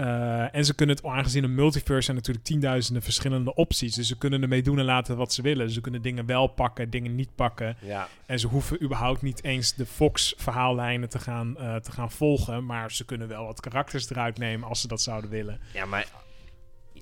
Eh, 0.00 0.54
en 0.54 0.64
ze 0.64 0.74
kunnen 0.74 0.96
het, 0.96 1.04
aangezien 1.04 1.44
een 1.44 1.54
multiverse 1.54 2.02
zijn 2.02 2.16
natuurlijk 2.16 2.44
tienduizenden 2.46 3.02
verschillende 3.02 3.54
opties. 3.54 3.94
Dus 3.94 4.08
ze 4.08 4.18
kunnen 4.18 4.42
ermee 4.42 4.62
doen 4.62 4.78
en 4.78 4.84
laten 4.84 5.16
wat 5.16 5.32
ze 5.32 5.42
willen. 5.42 5.70
Ze 5.70 5.80
kunnen 5.80 6.02
dingen 6.02 6.26
wel 6.26 6.46
pakken, 6.46 6.90
dingen 6.90 7.14
niet 7.14 7.34
pakken. 7.34 7.76
ja. 7.80 8.08
En 8.26 8.38
ze 8.38 8.46
hoeven 8.46 8.82
überhaupt 8.82 9.22
niet 9.22 9.44
eens 9.44 9.74
de 9.74 9.86
Fox-verhaallijnen 9.86 11.08
te, 11.08 11.18
gaan, 11.18 11.58
eh, 11.58 11.76
te 11.76 11.92
gaan 11.92 12.10
volgen. 12.10 12.66
Maar 12.66 12.92
ze 12.92 13.04
kunnen 13.04 13.28
wel 13.28 13.44
wat 13.46 13.60
karakters 13.60 14.10
eruit 14.10 14.38
nemen 14.38 14.68
als 14.68 14.80
ze 14.80 14.88
dat 14.88 15.00
zouden 15.00 15.30
willen. 15.30 15.60
Ja, 15.72 15.84
maar 15.84 16.06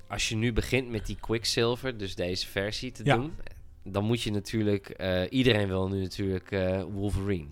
als 0.07 0.29
je 0.29 0.35
nu 0.35 0.53
begint 0.53 0.89
met 0.89 1.05
die 1.05 1.17
Quicksilver, 1.19 1.97
dus 1.97 2.15
deze 2.15 2.47
versie 2.47 2.91
te 2.91 3.03
Ja. 3.05 3.15
doen, 3.15 3.33
dan 3.83 4.03
moet 4.03 4.21
je 4.21 4.31
natuurlijk, 4.31 4.89
eh, 4.89 5.21
iedereen 5.29 5.67
wil 5.67 5.87
nu 5.87 6.01
natuurlijk 6.01 6.49
Wolverine. 6.91 7.47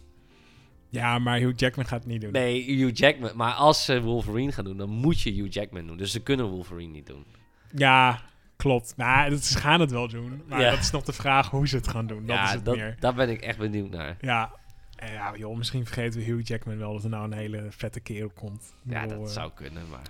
Ja, 0.89 1.20
maar 1.20 1.39
Hugh 1.39 1.60
Jackman 1.60 1.86
gaat 1.86 2.00
het 2.00 2.12
niet 2.12 2.22
doen. 2.22 2.32
Nee, 2.32 2.75
Hugh 2.75 2.98
Jackman. 2.98 3.32
Maar 3.36 3.53
als 3.53 3.86
ze 3.86 4.01
Wolverine 4.01 4.51
gaan 4.51 4.63
doen, 4.65 4.77
dan 4.77 4.89
moet 4.89 5.22
je 5.22 5.32
Hugh 5.32 5.53
Jackman 5.53 5.88
doen. 5.88 5.98
Dus 5.98 6.12
ze 6.12 6.24
kunnen 6.24 6.46
Wolverine 6.46 6.91
niet 6.91 7.08
doen. 7.08 7.25
Ja, 7.72 8.22
klopt. 8.56 8.94
Nou, 8.98 9.36
ze 9.36 9.58
gaan 9.58 9.79
het 9.79 9.91
wel 9.91 10.08
doen. 10.08 10.41
Maar 10.48 10.62
Ja. 10.62 10.70
dat 10.70 10.79
is 10.79 10.91
nog 10.91 11.03
de 11.03 11.13
vraag 11.13 11.50
hoe 11.50 11.67
ze 11.67 11.75
het 11.75 11.88
gaan 11.88 12.08
doen. 12.08 12.25
Dat 12.25 12.36
ja, 12.36 12.44
is 12.44 12.51
het 12.51 12.65
dat, 12.65 12.75
meer. 12.75 12.96
daar 13.00 13.13
ben 13.13 13.29
ik 13.29 13.41
echt 13.41 13.58
benieuwd 13.58 13.89
naar. 13.89 14.17
Ja. 14.22 14.51
En 14.96 15.12
ja, 15.12 15.34
joh, 15.38 15.58
misschien 15.58 15.86
vergeten 15.86 16.20
we 16.20 16.25
Hugh 16.25 16.48
Jackman 16.48 16.77
wel 16.77 16.94
dat 16.94 17.03
er 17.03 17.10
nou 17.10 17.24
een 17.24 17.38
hele 17.38 17.65
vette 17.70 18.00
kerel 18.00 18.29
komt. 18.36 18.74
Ja, 18.84 19.08
dat 19.08 19.20
eh, 19.20 19.25
zou 19.25 19.51
kunnen, 19.56 19.84
maar... 19.89 20.01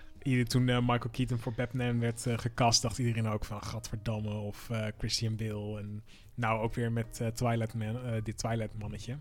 toen 0.48 0.70
eh, 0.70 0.80
Michael 0.80 1.10
Keaton 1.12 1.38
voor 1.38 1.54
Batman 1.54 2.00
werd 2.00 2.26
eh, 2.26 2.38
gecast, 2.38 2.82
dacht 2.82 2.98
iedereen 2.98 3.28
ook 3.28 3.46
van 3.46 3.64
Gadverdamme 3.64 4.30
of 4.34 4.70
eh, 4.70 4.86
Christian 4.98 5.36
Bale. 5.36 5.80
En 5.80 6.04
nou 6.36 6.62
ook 6.62 6.74
weer 6.74 6.92
met 6.92 7.22
Twilight 7.34 7.74
Man, 7.74 7.98
dit 8.24 8.38
Twilight 8.38 8.80
mannetje. 8.80 9.18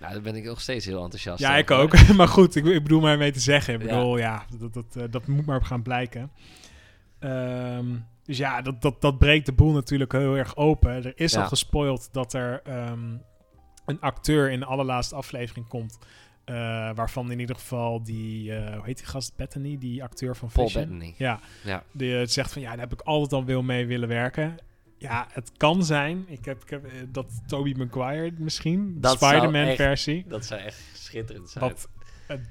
Nou, 0.00 0.12
daar 0.12 0.22
ben 0.22 0.36
ik 0.36 0.44
nog 0.44 0.60
steeds 0.60 0.84
heel 0.84 1.02
enthousiast 1.02 1.40
Ja, 1.40 1.56
ik 1.56 1.70
ook. 1.70 2.06
maar 2.16 2.28
goed, 2.28 2.54
ik, 2.56 2.64
ik 2.64 2.82
bedoel 2.82 3.00
maar 3.00 3.18
mee 3.18 3.32
te 3.32 3.40
zeggen. 3.40 3.74
Ik 3.74 3.80
bedoel, 3.80 4.18
ja, 4.18 4.44
dat, 4.58 4.74
dat, 4.74 5.12
dat 5.12 5.26
moet 5.26 5.46
maar 5.46 5.64
gaan 5.64 5.82
blijken. 5.82 6.30
Ehm, 7.18 7.86
dus 8.24 8.36
ja, 8.36 8.62
dat, 8.62 8.82
dat, 8.82 9.00
dat 9.00 9.18
breekt 9.18 9.46
de 9.46 9.52
boel 9.52 9.72
natuurlijk 9.72 10.12
heel 10.12 10.36
erg 10.36 10.56
open. 10.56 10.90
Er 10.90 11.12
is 11.14 11.32
Ja. 11.32 11.40
al 11.42 11.48
gespoild 11.48 12.08
dat 12.12 12.32
er 12.32 12.60
ehm, 12.64 13.16
een 13.86 14.00
acteur 14.00 14.50
in 14.50 14.60
de 14.60 14.66
allerlaatste 14.66 15.14
aflevering 15.14 15.68
komt. 15.68 15.98
Eh, 16.48 16.54
waarvan 16.94 17.30
in 17.30 17.40
ieder 17.40 17.56
geval 17.56 18.02
die, 18.02 18.54
eh, 18.54 18.74
hoe 18.76 18.84
heet 18.84 18.96
die 18.96 19.06
gast, 19.06 19.36
Bethany, 19.36 19.78
die 19.78 20.02
acteur 20.02 20.36
van 20.36 20.48
Paul 20.52 20.66
Vision. 20.68 20.84
Bettany. 20.84 21.14
Ja, 21.18 21.40
Ja. 21.64 21.82
die 21.92 22.18
eh, 22.18 22.26
zegt 22.26 22.52
van 22.52 22.62
ja, 22.62 22.70
daar 22.70 22.78
heb 22.78 22.92
ik 22.92 23.00
altijd 23.00 23.32
al 23.32 23.44
wil 23.44 23.62
mee 23.62 23.86
willen 23.86 24.08
werken. 24.08 24.56
Ja, 24.98 25.26
het 25.32 25.52
kan 25.56 25.84
zijn. 25.84 26.24
Ik 26.28 26.44
heb, 26.44 26.62
ik 26.62 26.70
heb 26.70 26.90
dat 27.08 27.42
Tobey 27.46 27.74
Maguire 27.74 28.32
misschien, 28.38 28.98
Spider-Man 29.00 29.74
versie. 29.76 30.24
Dat 30.28 30.44
zou 30.44 30.60
echt 30.60 30.82
schitterend 30.94 31.50
zijn. 31.50 31.64
Wat 31.64 31.88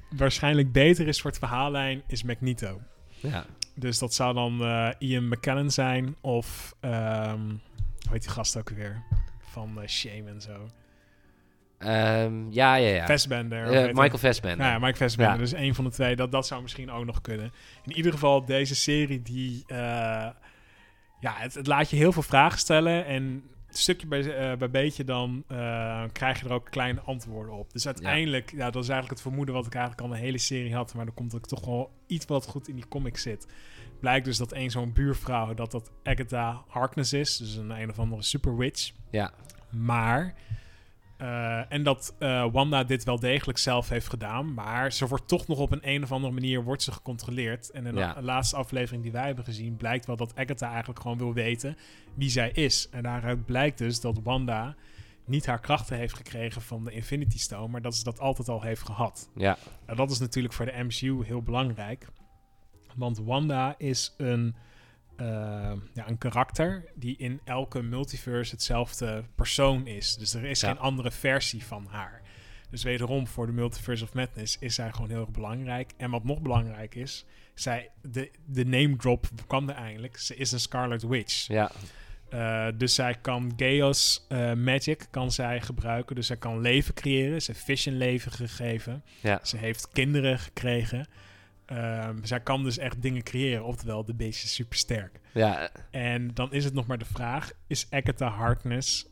waarschijnlijk 0.09 0.71
beter 0.71 1.07
is 1.07 1.21
voor 1.21 1.29
het 1.29 1.39
verhaallijn, 1.39 2.03
is 2.07 2.23
Magneto. 2.23 2.81
Ja. 3.07 3.45
Dus 3.75 3.99
dat 3.99 4.13
zou 4.13 4.33
dan 4.33 4.61
Ian 4.99 5.27
McKellen 5.27 5.71
zijn 5.71 6.15
of, 6.21 6.75
ehm 6.79 7.41
hoe 8.07 8.15
heet 8.15 8.21
die 8.21 8.31
gast 8.31 8.57
ook 8.57 8.69
weer? 8.69 9.03
Van 9.39 9.79
Shame 9.87 10.29
en 10.29 10.41
zo. 10.41 10.67
Ehm, 11.77 12.51
ja, 12.51 12.75
ja, 12.75 12.89
ja. 12.89 13.05
Michael. 13.93 14.17
Nou 14.57 14.71
ja, 14.71 14.85
Mike 14.85 14.97
Fassbender. 14.97 15.33
Ja. 15.33 15.39
Dus 15.39 15.53
een 15.53 15.75
van 15.75 15.83
de 15.83 15.91
twee. 15.91 16.15
Dat, 16.15 16.31
dat 16.31 16.47
zou 16.47 16.61
misschien 16.61 16.91
ook 16.91 17.05
nog 17.05 17.21
kunnen. 17.21 17.51
In 17.83 17.95
ieder 17.95 18.11
geval, 18.11 18.45
deze 18.45 18.75
serie 18.75 19.21
die... 19.21 19.63
eh, 19.67 19.77
ja, 21.19 21.33
het, 21.33 21.53
het 21.53 21.67
laat 21.67 21.89
je 21.89 21.95
heel 21.95 22.11
veel 22.11 22.21
vragen 22.21 22.59
stellen. 22.59 23.05
En 23.05 23.43
stukje 23.69 24.07
bij, 24.07 24.35
eh, 24.35 24.57
bij 24.57 24.69
beetje 24.69 25.03
dan 25.03 25.43
eh, 25.47 26.03
krijg 26.11 26.39
je 26.39 26.45
er 26.45 26.53
ook 26.53 26.69
kleine 26.69 27.01
antwoorden 27.01 27.53
op. 27.53 27.73
Dus 27.73 27.85
uiteindelijk, 27.85 28.51
ja. 28.51 28.69
dat 28.69 28.83
is 28.83 28.89
eigenlijk 28.89 29.09
het 29.09 29.21
vermoeden 29.21 29.55
wat 29.55 29.65
ik 29.65 29.73
eigenlijk 29.73 30.07
al 30.07 30.13
een 30.13 30.21
hele 30.21 30.37
serie 30.37 30.75
had. 30.75 30.93
Maar 30.93 31.05
dan 31.05 31.13
komt 31.13 31.31
dat 31.31 31.39
ik 31.39 31.45
toch 31.45 31.65
wel 31.65 31.91
iets 32.07 32.25
wat 32.25 32.45
goed 32.45 32.67
in 32.67 32.75
die 32.75 32.87
comic 32.87 33.17
zit. 33.17 33.47
Blijkt 33.99 34.25
dus 34.25 34.37
dat 34.37 34.53
een 34.53 34.71
zo'n 34.71 34.93
buurvrouw, 34.93 35.53
dat 35.53 35.71
dat 35.71 35.91
Agatha 36.03 36.63
Harkness 36.67 37.13
is. 37.13 37.37
Dus 37.37 37.55
een 37.55 37.69
een 37.69 37.89
of 37.89 37.99
andere 37.99 38.23
super 38.23 38.57
witch. 38.57 38.91
Ja. 39.11 39.31
Maar. 39.71 40.33
Eh, 41.17 41.71
en 41.71 41.83
dat 41.83 42.15
eh, 42.19 42.45
Wanda 42.51 42.83
dit 42.83 43.03
wel 43.03 43.19
degelijk 43.19 43.57
zelf 43.57 43.89
heeft 43.89 44.09
gedaan. 44.09 44.53
Maar 44.53 44.91
ze 44.91 45.07
wordt 45.07 45.27
toch 45.27 45.47
nog 45.47 45.57
op 45.59 45.71
een, 45.71 45.79
een 45.81 46.03
of 46.03 46.11
andere 46.11 46.33
manier 46.33 46.63
wordt 46.63 46.83
ze 46.83 46.91
gecontroleerd. 46.91 47.71
En 47.71 47.85
in 47.85 47.93
de 47.93 47.99
Ja. 47.99 48.21
laatste 48.21 48.55
aflevering 48.55 49.03
die 49.03 49.11
wij 49.11 49.25
hebben 49.25 49.43
gezien, 49.43 49.75
blijkt 49.75 50.05
wel 50.05 50.15
dat 50.15 50.35
Agatha 50.35 50.69
eigenlijk 50.69 50.99
gewoon 51.01 51.17
wil 51.17 51.33
weten 51.33 51.77
wie 52.13 52.29
zij 52.29 52.49
is. 52.51 52.89
En 52.91 53.03
daaruit 53.03 53.45
blijkt 53.45 53.77
dus 53.77 54.01
dat 54.01 54.19
Wanda 54.23 54.75
niet 55.25 55.45
haar 55.45 55.59
krachten 55.59 55.97
heeft 55.97 56.13
gekregen 56.15 56.61
van 56.61 56.83
de 56.83 56.91
Infinity 56.91 57.37
Stone, 57.39 57.67
maar 57.67 57.81
dat 57.81 57.95
ze 57.95 58.03
dat 58.03 58.19
altijd 58.19 58.49
al 58.49 58.61
heeft 58.61 58.81
gehad. 58.85 59.29
Ja. 59.35 59.57
En 59.85 59.95
dat 59.95 60.11
is 60.11 60.19
natuurlijk 60.19 60.53
voor 60.53 60.65
de 60.65 60.83
MCU 60.83 61.23
heel 61.25 61.41
belangrijk. 61.41 62.07
Want 62.95 63.17
Wanda 63.17 63.75
is 63.77 64.13
een, 64.17 64.55
eh, 65.17 65.25
ja, 65.93 66.07
een 66.07 66.17
karakter 66.17 66.83
die 66.95 67.17
in 67.17 67.39
elke 67.43 67.81
multiverse 67.81 68.51
hetzelfde 68.51 69.23
persoon 69.35 69.87
is. 69.87 70.15
Dus 70.15 70.33
er 70.33 70.43
is 70.45 70.59
Ja. 70.61 70.67
geen 70.67 70.79
andere 70.79 71.11
versie 71.11 71.63
van 71.65 71.87
haar. 71.89 72.21
Dus 72.69 72.83
wederom, 72.83 73.27
voor 73.27 73.45
de 73.45 73.51
Multiverse 73.51 74.03
of 74.03 74.13
Madness 74.13 74.57
is 74.59 74.75
zij 74.75 74.91
gewoon 74.91 75.09
heel 75.09 75.19
erg 75.19 75.29
belangrijk. 75.29 75.91
En 75.97 76.09
wat 76.11 76.23
nog 76.23 76.41
belangrijk 76.41 76.95
is, 76.95 77.25
zij, 77.53 77.89
de, 78.01 78.31
de 78.45 78.65
name 78.65 78.95
drop 78.95 79.25
kwam 79.47 79.69
er 79.69 79.75
eindelijk. 79.75 80.17
Ze 80.17 80.35
is 80.35 80.51
een 80.51 80.59
Scarlet 80.59 81.01
Witch. 81.03 81.47
Ja. 81.47 81.71
Uh, 82.33 82.67
dus 82.75 82.95
zij 82.95 83.15
kan 83.21 83.53
Chaos 83.55 84.25
uh, 84.29 84.53
Magic 84.53 85.07
kan 85.11 85.31
zij 85.31 85.61
gebruiken. 85.61 86.15
Dus 86.15 86.27
zij 86.27 86.37
kan 86.37 86.61
leven 86.61 86.93
creëren. 86.93 87.41
Ze 87.41 87.51
heeft 87.51 87.65
Vision 87.65 87.97
leven 87.97 88.31
gegeven. 88.31 89.03
Ja. 89.21 89.39
Ze 89.43 89.57
heeft 89.57 89.89
kinderen 89.91 90.39
gekregen. 90.39 91.07
Um, 91.73 92.25
zij 92.25 92.39
kan 92.39 92.63
dus 92.63 92.77
echt 92.77 93.01
dingen 93.01 93.23
creëren. 93.23 93.63
Oftewel, 93.63 94.05
de 94.05 94.13
beest 94.13 94.43
is 94.43 94.53
super 94.53 94.77
sterk. 94.77 95.19
Ja. 95.33 95.69
En 95.91 96.33
dan 96.33 96.53
is 96.53 96.63
het 96.63 96.73
nog 96.73 96.87
maar 96.87 96.97
de 96.97 97.05
vraag: 97.05 97.51
is 97.67 97.87
Agatha 97.89 98.27
Harkness 98.27 99.07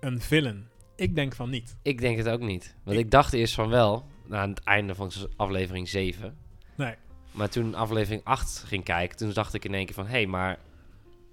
een 0.00 0.20
villain? 0.20 0.66
Ik 0.96 1.14
denk 1.14 1.34
van 1.34 1.50
niet. 1.50 1.76
Ik 1.82 2.00
denk 2.00 2.16
het 2.16 2.28
ook 2.28 2.40
niet. 2.40 2.76
Want 2.84 2.98
ik, 2.98 3.04
ik 3.04 3.10
dacht 3.10 3.32
eerst 3.32 3.54
van 3.54 3.68
wel, 3.68 4.06
aan 4.30 4.50
het 4.50 4.64
einde 4.64 4.94
van 4.94 5.10
aflevering 5.36 5.88
7. 5.88 6.36
Nee. 6.76 6.94
Maar 7.32 7.48
toen 7.48 7.74
aflevering 7.74 8.24
8 8.24 8.64
ging 8.66 8.84
kijken, 8.84 9.16
toen 9.16 9.32
dacht 9.32 9.54
ik 9.54 9.64
in 9.64 9.74
één 9.74 9.86
keer 9.86 9.94
van... 9.94 10.06
hé, 10.06 10.10
hey, 10.10 10.26
maar 10.26 10.58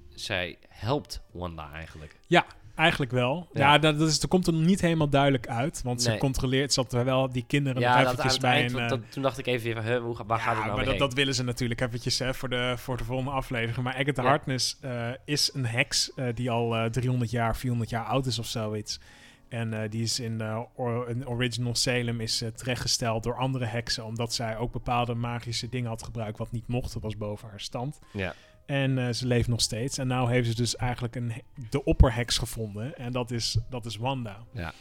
zij 0.10 0.58
helpt 0.68 1.22
Wanda 1.32 1.72
eigenlijk. 1.74 2.20
Ja, 2.28 2.46
eigenlijk 2.80 3.12
wel. 3.12 3.48
Ja, 3.54 3.60
ja 3.74 3.78
dat, 3.80 4.02
is, 4.02 4.20
dat 4.20 4.30
komt 4.30 4.48
er 4.48 4.54
niet 4.54 4.82
helemaal 4.82 5.10
duidelijk 5.10 5.48
uit. 5.48 5.82
Want 5.84 6.02
ze 6.02 6.18
controleert, 6.18 6.74
zat 6.74 6.94
er 6.94 7.06
wel 7.06 7.30
die 7.32 7.44
kinderen 7.48 7.82
Ja, 7.82 7.96
nog 7.96 8.04
dat 8.04 8.12
eventjes 8.14 8.38
bij. 8.38 8.52
eind, 8.52 8.76
eh, 8.78 8.88
dat- 8.90 9.12
toen 9.12 9.24
dacht 9.24 9.38
ik 9.38 9.46
even 9.48 9.84
weer 9.84 10.00
hoe, 10.00 10.18
waar 10.28 10.38
ja, 10.38 10.44
gaat 10.44 10.56
het 10.56 10.64
nou 10.66 10.76
maar 10.76 10.86
dat, 10.86 10.98
dat 10.98 11.14
willen 11.14 11.36
ze 11.36 11.44
natuurlijk 11.44 11.82
eventjes 11.82 12.20
hè, 12.20 12.34
voor, 12.34 12.50
de, 12.50 12.74
voor 12.78 12.98
de 12.98 13.04
volgende 13.04 13.32
aflevering. 13.32 13.84
Maar 13.84 13.96
Agatha 13.96 14.22
Ja. 14.22 14.28
Harkness 14.28 14.78
eh, 14.82 15.08
is 15.26 15.50
een 15.54 15.66
heks 15.66 16.14
eh, 16.14 16.26
die 16.36 16.52
al 16.52 16.76
eh, 16.76 16.86
300 16.86 17.32
jaar, 17.32 17.56
400 17.58 17.90
jaar 17.90 18.06
oud 18.06 18.26
is 18.26 18.40
of 18.40 18.46
zoiets. 18.46 19.00
En 19.50 19.74
eh, 19.74 19.90
die 19.90 20.02
is 20.04 20.20
in, 20.20 20.42
eh, 20.42 20.60
in 21.08 21.28
Original 21.28 21.76
Salem 21.76 22.22
is 22.22 22.42
eh, 22.42 22.50
terechtgesteld 22.50 23.24
door 23.24 23.36
andere 23.38 23.66
heksen. 23.66 24.06
Omdat 24.06 24.34
zij 24.34 24.58
ook 24.58 24.72
bepaalde 24.72 25.14
magische 25.14 25.70
dingen 25.70 25.90
had 25.90 26.04
gebruikt 26.04 26.38
wat 26.38 26.52
niet 26.52 26.68
mocht. 26.68 26.94
Dat 26.94 27.02
was 27.02 27.18
boven 27.18 27.50
haar 27.50 27.60
stand. 27.60 28.00
Ja. 28.14 28.34
En 28.70 28.98
eh, 28.98 29.14
ze 29.14 29.28
leeft 29.28 29.48
nog 29.48 29.62
steeds. 29.62 29.98
En 29.98 30.08
nu 30.08 30.28
heeft 30.28 30.48
ze 30.48 30.56
dus 30.56 30.76
eigenlijk 30.76 31.16
een, 31.16 31.34
de 31.70 31.84
opperheks 31.84 32.38
gevonden. 32.38 32.98
En 32.98 33.12
dat 33.12 33.32
is, 33.32 33.58
dat 33.70 33.86
is 33.86 33.96
Wanda. 33.96 34.46
Ja. 34.54 34.74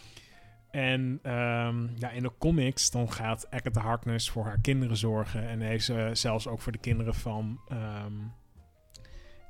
En 0.70 1.18
ehm, 1.22 1.86
ja, 1.98 2.10
in 2.10 2.22
de 2.22 2.32
comics 2.38 2.90
dan 2.90 3.12
gaat 3.12 3.50
Agatha 3.50 3.80
Harkness 3.80 4.30
voor 4.30 4.44
haar 4.44 4.60
kinderen 4.60 4.96
zorgen. 4.96 5.48
En 5.48 5.60
heeft 5.60 5.84
ze 5.84 6.10
zelfs 6.12 6.46
ook 6.46 6.60
voor 6.60 6.72
de 6.72 6.78
kinderen 6.78 7.14
van 7.14 7.60
ehm, 7.68 8.12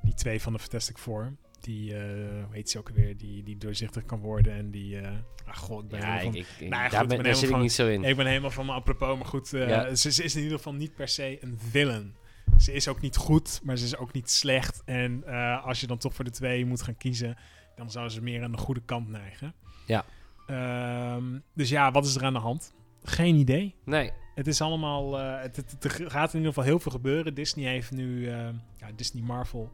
die 0.01 0.13
twee 0.13 0.41
van 0.41 0.53
de 0.53 0.59
Fantastic 0.59 0.97
Four. 0.97 1.35
Die, 1.59 1.93
hoe 1.93 2.47
heet 2.51 2.69
ze 2.69 2.77
ook 2.77 2.89
alweer, 2.89 3.17
die, 3.17 3.43
die 3.43 3.57
doorzichtig 3.57 4.05
kan 4.05 4.19
worden. 4.19 4.53
En 4.53 4.71
die, 4.71 4.99
eh 4.99 5.11
ah 5.45 5.55
god, 5.55 5.83
ik 5.83 5.89
ben 5.89 5.99
Ja, 5.99 6.05
helemaal 6.05 6.35
ik, 6.35 6.45
van, 6.45 6.65
ik, 6.65 6.69
Nou 6.69 6.83
ja, 6.83 6.89
daar, 6.89 6.99
goed, 6.99 7.07
ben, 7.07 7.17
ik 7.17 7.23
ben 7.23 7.31
daar 7.31 7.41
zit 7.41 7.49
ik 7.49 7.57
niet 7.57 7.73
zo 7.73 7.87
in. 7.87 8.03
ik 8.03 8.15
ben 8.15 8.25
helemaal 8.25 8.51
van 8.51 8.65
me 8.65 8.71
apropos, 8.71 9.17
maar 9.17 9.27
goed. 9.27 9.49
Ja. 9.49 9.95
ze, 9.95 10.11
ze 10.11 10.23
is 10.23 10.35
in 10.35 10.41
ieder 10.41 10.57
geval 10.57 10.73
niet 10.73 10.95
per 10.95 11.07
se 11.07 11.37
een 11.41 11.59
villain. 11.69 12.15
Ze 12.57 12.73
is 12.73 12.87
ook 12.87 13.01
niet 13.01 13.15
goed, 13.15 13.59
maar 13.63 13.77
ze 13.77 13.85
is 13.85 13.97
ook 13.97 14.13
niet 14.13 14.29
slecht. 14.29 14.81
En 14.85 15.23
eh, 15.25 15.65
als 15.65 15.81
je 15.81 15.87
dan 15.87 15.97
toch 15.97 16.13
voor 16.13 16.25
de 16.25 16.31
twee 16.31 16.65
moet 16.65 16.81
gaan 16.81 16.97
kiezen, 16.97 17.37
dan 17.75 17.91
zou 17.91 18.09
ze 18.09 18.21
meer 18.21 18.43
aan 18.43 18.51
de 18.51 18.57
goede 18.57 18.81
kant 18.85 19.07
neigen. 19.09 19.53
Ja. 19.85 20.05
Ehm, 20.47 21.39
dus 21.53 21.69
ja, 21.69 21.91
wat 21.91 22.05
is 22.05 22.15
er 22.15 22.23
aan 22.25 22.33
de 22.33 22.39
hand? 22.39 22.73
Geen 23.03 23.35
idee. 23.35 23.75
Nee, 23.85 24.11
Het 24.35 24.47
is 24.47 24.61
allemaal. 24.61 25.19
eh, 25.19 25.41
het, 25.41 25.55
het- 25.55 25.75
het- 25.79 26.11
gaat 26.11 26.29
in 26.33 26.37
ieder 26.37 26.53
geval 26.53 26.63
heel 26.69 26.79
veel 26.79 26.91
gebeuren. 26.91 27.33
Disney 27.33 27.65
heeft 27.71 27.91
nu. 27.91 28.27
eh, 28.29 28.49
ja, 28.77 28.87
Disney 28.95 29.23
Marvel 29.23 29.71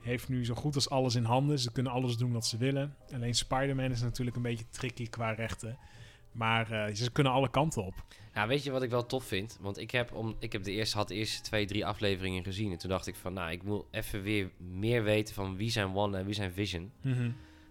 heeft 0.00 0.28
nu 0.28 0.44
zo 0.44 0.54
goed 0.54 0.74
als 0.74 0.90
alles 0.90 1.14
in 1.14 1.24
handen. 1.24 1.58
Ze 1.58 1.72
kunnen 1.72 1.92
alles 1.92 2.16
doen 2.16 2.32
wat 2.32 2.46
ze 2.46 2.56
willen. 2.56 2.94
Alleen 3.14 3.34
Spider-Man 3.34 3.90
is 3.90 4.02
natuurlijk 4.02 4.36
een 4.36 4.42
beetje 4.42 4.68
tricky 4.70 5.08
qua 5.08 5.30
rechten. 5.30 5.78
Maar 6.32 6.70
eh, 6.70 6.94
ze 6.94 7.10
kunnen 7.12 7.32
alle 7.32 7.50
kanten 7.50 7.84
op. 7.84 7.94
Nou, 8.34 8.48
weet 8.48 8.62
je 8.64 8.70
wat 8.70 8.82
ik 8.82 8.90
wel 8.90 9.06
tof 9.06 9.24
vind? 9.24 9.58
Want 9.60 9.78
ik 9.78 9.90
heb, 9.90 10.12
om, 10.12 10.36
ik 10.38 10.52
heb 10.52 10.62
de 10.62 10.72
eerste, 10.72 10.96
had 10.96 11.08
de 11.08 11.14
eerste 11.14 11.40
twee, 11.42 11.66
drie 11.66 11.86
afleveringen 11.86 12.44
gezien. 12.44 12.72
En 12.72 12.78
toen 12.78 12.90
dacht 12.90 13.06
ik 13.06 13.14
van, 13.16 13.32
nou, 13.32 13.50
ik 13.50 13.62
wil 13.62 13.88
even 13.90 14.22
weer 14.22 14.50
meer 14.56 15.02
weten 15.02 15.34
van 15.34 15.56
wie 15.56 15.70
zijn 15.70 15.92
Wanda 15.92 16.18
en 16.18 16.24
wie 16.24 16.34
zijn 16.34 16.52
Vision. 16.52 16.92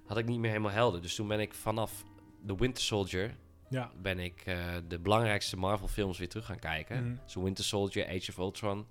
Had 0.05 0.17
ik 0.17 0.25
niet 0.25 0.39
meer 0.39 0.49
helemaal 0.49 0.71
helder. 0.71 1.01
Dus 1.01 1.15
toen 1.15 1.27
ben 1.27 1.39
ik 1.39 1.53
vanaf 1.53 2.03
The 2.45 2.55
Winter 2.55 2.83
Soldier, 2.83 3.35
Ja. 3.69 3.91
ben 4.01 4.19
ik 4.19 4.41
eh, 4.45 4.57
de 4.87 4.99
belangrijkste 4.99 5.57
Marvel 5.57 5.87
films 5.87 6.17
weer 6.17 6.29
terug 6.29 6.45
gaan 6.45 6.59
kijken. 6.59 7.03
Mhm. 7.05 7.15
Zo 7.25 7.43
Winter 7.43 7.63
Soldier, 7.63 8.05
Age 8.07 8.29
of 8.31 8.37
Ultron. 8.37 8.85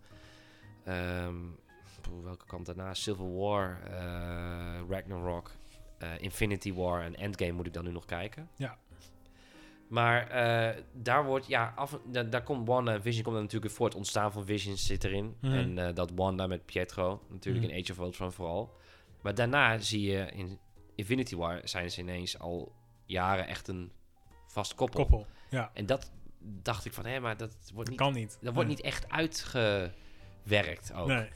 Ehm, 0.85 1.35
welke 2.23 2.47
kant 2.47 2.67
daarna? 2.67 2.95
Civil 2.95 3.37
War, 3.37 3.81
eh, 3.91 4.81
Ragnarok, 4.89 5.51
Infinity 6.19 6.73
War 6.75 7.03
en 7.03 7.17
Endgame 7.17 7.53
moet 7.53 7.67
ik 7.67 7.73
dan 7.73 7.85
nu 7.85 7.91
nog 7.91 8.05
kijken. 8.05 8.49
Ja. 8.57 8.79
Maar 9.89 10.27
eh, 10.29 10.83
daar 10.93 11.25
wordt, 11.25 11.47
ja, 11.47 11.73
af, 11.77 11.99
da- 12.11 12.23
daar 12.23 12.43
komt 12.43 12.67
Wanda 12.69 12.93
en 12.93 13.03
Vision 13.03 13.23
komt 13.23 13.35
dan 13.35 13.45
natuurlijk 13.45 13.73
voor 13.73 13.87
het 13.87 13.95
ontstaan 13.95 14.33
van 14.33 14.45
Vision 14.47 14.77
zit 14.77 15.05
erin. 15.05 15.37
Mhm. 15.41 15.53
En 15.55 15.79
eh, 15.79 15.95
dat 15.95 16.11
Wanda 16.15 16.47
met 16.47 16.65
Pietro, 16.67 17.23
natuurlijk 17.31 17.65
Mhm. 17.65 17.75
in 17.75 17.83
Age 17.83 17.93
of 17.93 17.99
Ultron 17.99 18.33
vooral. 18.33 18.77
Maar 19.23 19.35
daarna 19.35 19.79
zie 19.79 20.03
je 20.11 20.29
in 20.33 20.59
Infinity 20.95 21.37
War 21.37 21.61
zijn 21.65 21.91
ze 21.91 22.01
ineens 22.01 22.39
al 22.39 22.73
jaren 23.05 23.47
echt 23.47 23.69
een 23.69 23.93
vast 24.47 24.75
koppel. 24.75 25.01
Koppel. 25.01 25.27
Ja, 25.51 25.71
En 25.75 25.87
dat 25.87 26.11
dacht 26.41 26.85
ik 26.85 26.93
van, 26.93 27.07
hé, 27.07 27.21
maar 27.21 27.37
dat 27.37 27.57
wordt 27.75 27.89
niet, 27.91 27.99
kan 27.99 28.13
niet. 28.13 28.39
dat 28.41 28.55
wordt 28.55 28.69
niet 28.69 28.81
echt 28.81 29.09
uitgewerkt 29.11 30.93
ook. 30.95 31.07
Nee. 31.07 31.29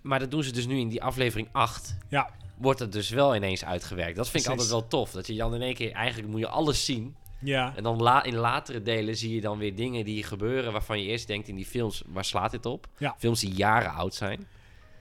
Maar 0.00 0.18
dat 0.18 0.30
doen 0.30 0.42
ze 0.42 0.52
dus 0.52 0.66
nu 0.66 0.78
in 0.78 0.88
die 0.88 1.02
aflevering 1.02 1.48
8. 1.52 1.96
Ja. 2.08 2.30
Wordt 2.56 2.78
het 2.80 2.92
dus 2.92 3.10
wel 3.10 3.36
ineens 3.36 3.64
uitgewerkt. 3.64 4.16
Dat 4.16 4.28
vind 4.28 4.44
ik 4.44 4.50
altijd 4.50 4.68
wel 4.68 4.86
tof. 4.88 5.10
Dat 5.10 5.26
je 5.26 5.34
dan 5.34 5.54
in 5.54 5.62
één 5.62 5.74
keer, 5.74 5.92
eigenlijk 5.92 6.28
moet 6.30 6.40
je 6.40 6.48
alles 6.48 6.84
zien. 6.84 7.16
Ja, 7.40 7.72
En 7.76 7.82
dan 7.82 8.02
la 8.02 8.22
in 8.22 8.34
latere 8.34 8.82
delen 8.82 9.16
zie 9.16 9.34
je 9.34 9.40
dan 9.40 9.58
weer 9.58 9.74
dingen 9.74 10.04
die 10.04 10.22
gebeuren 10.22 10.72
waarvan 10.72 11.02
je 11.02 11.08
eerst 11.08 11.26
denkt 11.26 11.48
in 11.48 11.54
die 11.54 11.66
films, 11.66 12.02
waar 12.06 12.24
slaat 12.24 12.50
dit 12.50 12.66
op? 12.66 12.86
Ja. 12.98 13.14
Films 13.18 13.40
die 13.40 13.52
jaren 13.54 13.92
oud 13.92 14.14
zijn. 14.14 14.46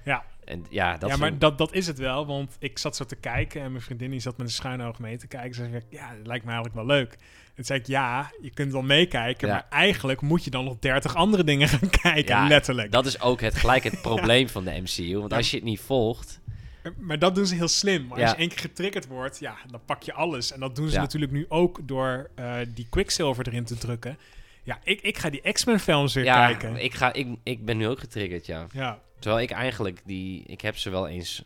Ja. 0.05 0.23
En 0.45 0.65
ja, 0.69 0.97
dat 0.97 1.09
ja 1.09 1.17
maar 1.17 1.27
een- 1.31 1.39
dat, 1.39 1.57
dat 1.57 1.73
is 1.73 1.87
het 1.87 1.97
wel. 1.97 2.25
Want 2.25 2.55
ik 2.59 2.77
zat 2.77 2.95
zo 2.95 3.03
te 3.05 3.15
kijken 3.15 3.61
en 3.61 3.71
mijn 3.71 3.83
vriendin 3.83 4.09
die 4.11 4.19
zat 4.19 4.37
met 4.37 4.47
een 4.47 4.53
schuin 4.53 4.81
oog 4.81 4.99
mee 4.99 5.17
te 5.17 5.27
kijken. 5.27 5.55
Ze 5.55 5.67
zei, 5.71 5.81
ja, 5.89 6.15
dat 6.15 6.27
lijkt 6.27 6.45
me 6.45 6.51
eigenlijk 6.51 6.75
wel 6.87 6.97
leuk. 6.97 7.11
En 7.11 7.53
toen 7.55 7.65
zei 7.65 7.79
ik, 7.79 7.87
ja, 7.87 8.31
je 8.41 8.49
kunt 8.49 8.71
wel 8.71 8.81
meekijken. 8.81 9.47
Ja. 9.47 9.53
Maar 9.53 9.65
eigenlijk 9.69 10.21
moet 10.21 10.43
je 10.43 10.49
dan 10.49 10.65
nog 10.65 10.79
dertig 10.79 11.15
andere 11.15 11.43
dingen 11.43 11.67
gaan 11.67 11.89
kijken, 12.01 12.35
Ja, 12.35 12.47
letterlijk. 12.47 12.91
dat 12.91 13.05
is 13.05 13.21
ook 13.21 13.41
het, 13.41 13.55
gelijk 13.55 13.83
het 13.83 14.01
probleem 14.09 14.49
van 14.49 14.63
de 14.63 14.71
MCU. 14.81 15.17
Want 15.19 15.33
als 15.33 15.49
je 15.51 15.55
het 15.55 15.65
niet 15.65 15.79
volgt, 15.79 16.39
Maar 16.97 17.19
dat 17.19 17.35
doen 17.35 17.45
ze 17.45 17.55
heel 17.55 17.67
slim. 17.67 18.07
Maar 18.07 18.17
Ja. 18.17 18.23
als 18.23 18.31
je 18.33 18.37
één 18.37 18.49
keer 18.49 18.59
getriggerd 18.59 19.07
wordt, 19.07 19.39
ja, 19.39 19.55
dan 19.71 19.79
pak 19.85 20.03
je 20.03 20.13
alles. 20.13 20.51
En 20.51 20.59
dat 20.59 20.75
doen 20.75 20.87
ze 20.87 20.93
Ja. 20.95 21.01
natuurlijk 21.01 21.31
nu 21.31 21.45
ook 21.49 21.79
door 21.87 22.29
eh, 22.35 22.55
die 22.73 22.87
Quicksilver 22.89 23.47
erin 23.47 23.63
te 23.63 23.77
drukken. 23.77 24.17
Ja, 24.63 24.79
ik, 24.83 25.01
ik 25.01 25.17
ga 25.17 25.29
die 25.29 25.51
X-Men 25.51 25.79
films 25.79 26.13
weer 26.13 26.23
ja, 26.23 26.45
kijken. 26.47 26.83
ik, 26.83 26.93
ga, 26.93 27.13
ik, 27.13 27.27
ik 27.43 27.65
ben 27.65 27.77
nu 27.77 27.87
ook 27.87 27.99
getriggerd, 27.99 28.45
ja. 28.45 28.67
Ja, 28.73 28.99
Terwijl 29.19 29.43
ik 29.43 29.51
eigenlijk 29.51 30.01
die, 30.05 30.43
ik 30.47 30.61
heb 30.61 30.77
ze 30.77 30.89
wel 30.89 31.07
eens 31.07 31.43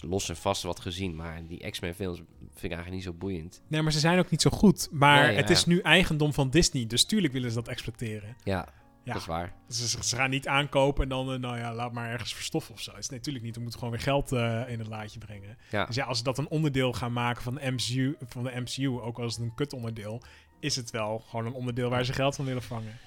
los 0.00 0.28
en 0.28 0.36
vast 0.36 0.62
wat 0.62 0.80
gezien, 0.80 1.16
maar 1.16 1.40
die 1.46 1.70
X-Men 1.70 1.94
films 1.94 2.16
vind 2.40 2.62
ik 2.62 2.70
eigenlijk 2.70 2.94
niet 2.94 3.02
zo 3.04 3.12
boeiend. 3.12 3.62
nee, 3.68 3.82
maar 3.82 3.92
ze 3.92 3.98
zijn 3.98 4.18
ook 4.18 4.30
niet 4.30 4.42
zo 4.42 4.50
goed. 4.50 4.88
Maar 4.92 5.26
Nee, 5.26 5.36
het 5.36 5.50
is 5.50 5.64
nu 5.64 5.78
eigendom 5.80 6.32
van 6.32 6.50
Disney. 6.50 6.86
Dus 6.86 7.04
tuurlijk 7.04 7.32
willen 7.32 7.48
ze 7.50 7.56
dat 7.56 7.68
exploiteren. 7.68 8.36
Ja, 8.44 8.68
Ja. 9.08 9.12
dat 9.14 9.22
is 9.22 9.28
waar. 9.28 9.52
Ze, 9.68 10.16
gaan 10.16 10.30
niet 10.30 10.48
aankopen 10.48 11.02
en 11.02 11.08
dan, 11.08 11.32
eh, 11.32 11.38
nou 11.38 11.58
ja, 11.58 11.74
laat 11.74 11.92
maar 11.92 12.10
ergens 12.10 12.34
verstoffen 12.34 12.74
of 12.74 12.80
zo. 12.80 12.92
Is 12.96 13.08
natuurlijk 13.08 13.44
niet. 13.44 13.54
We 13.54 13.60
moeten 13.60 13.78
gewoon 13.78 13.94
weer 13.94 14.04
geld 14.04 14.32
eh, 14.32 14.62
in 14.68 14.78
het 14.78 14.88
laadje 14.88 15.18
brengen. 15.18 15.58
Ja. 15.70 15.84
Dus 15.84 15.94
ja, 15.94 16.04
als 16.04 16.18
ze 16.18 16.24
dat 16.24 16.38
een 16.38 16.48
onderdeel 16.48 16.92
gaan 16.92 17.12
maken 17.12 17.42
van 17.42 17.54
de 17.54 17.70
MCU, 17.70 18.16
van 18.28 18.42
de 18.42 18.60
MCU 18.60 18.88
ook 19.00 19.18
al 19.18 19.24
is 19.24 19.32
het 19.36 19.42
een 19.42 19.54
kut 19.54 19.72
onderdeel, 19.72 20.22
is 20.60 20.76
het 20.76 20.90
wel 20.90 21.24
gewoon 21.28 21.46
een 21.46 21.52
onderdeel 21.52 21.90
waar 21.90 22.04
ze 22.04 22.12
geld 22.12 22.36
van 22.36 22.44
willen 22.44 22.62
vangen. 22.62 22.98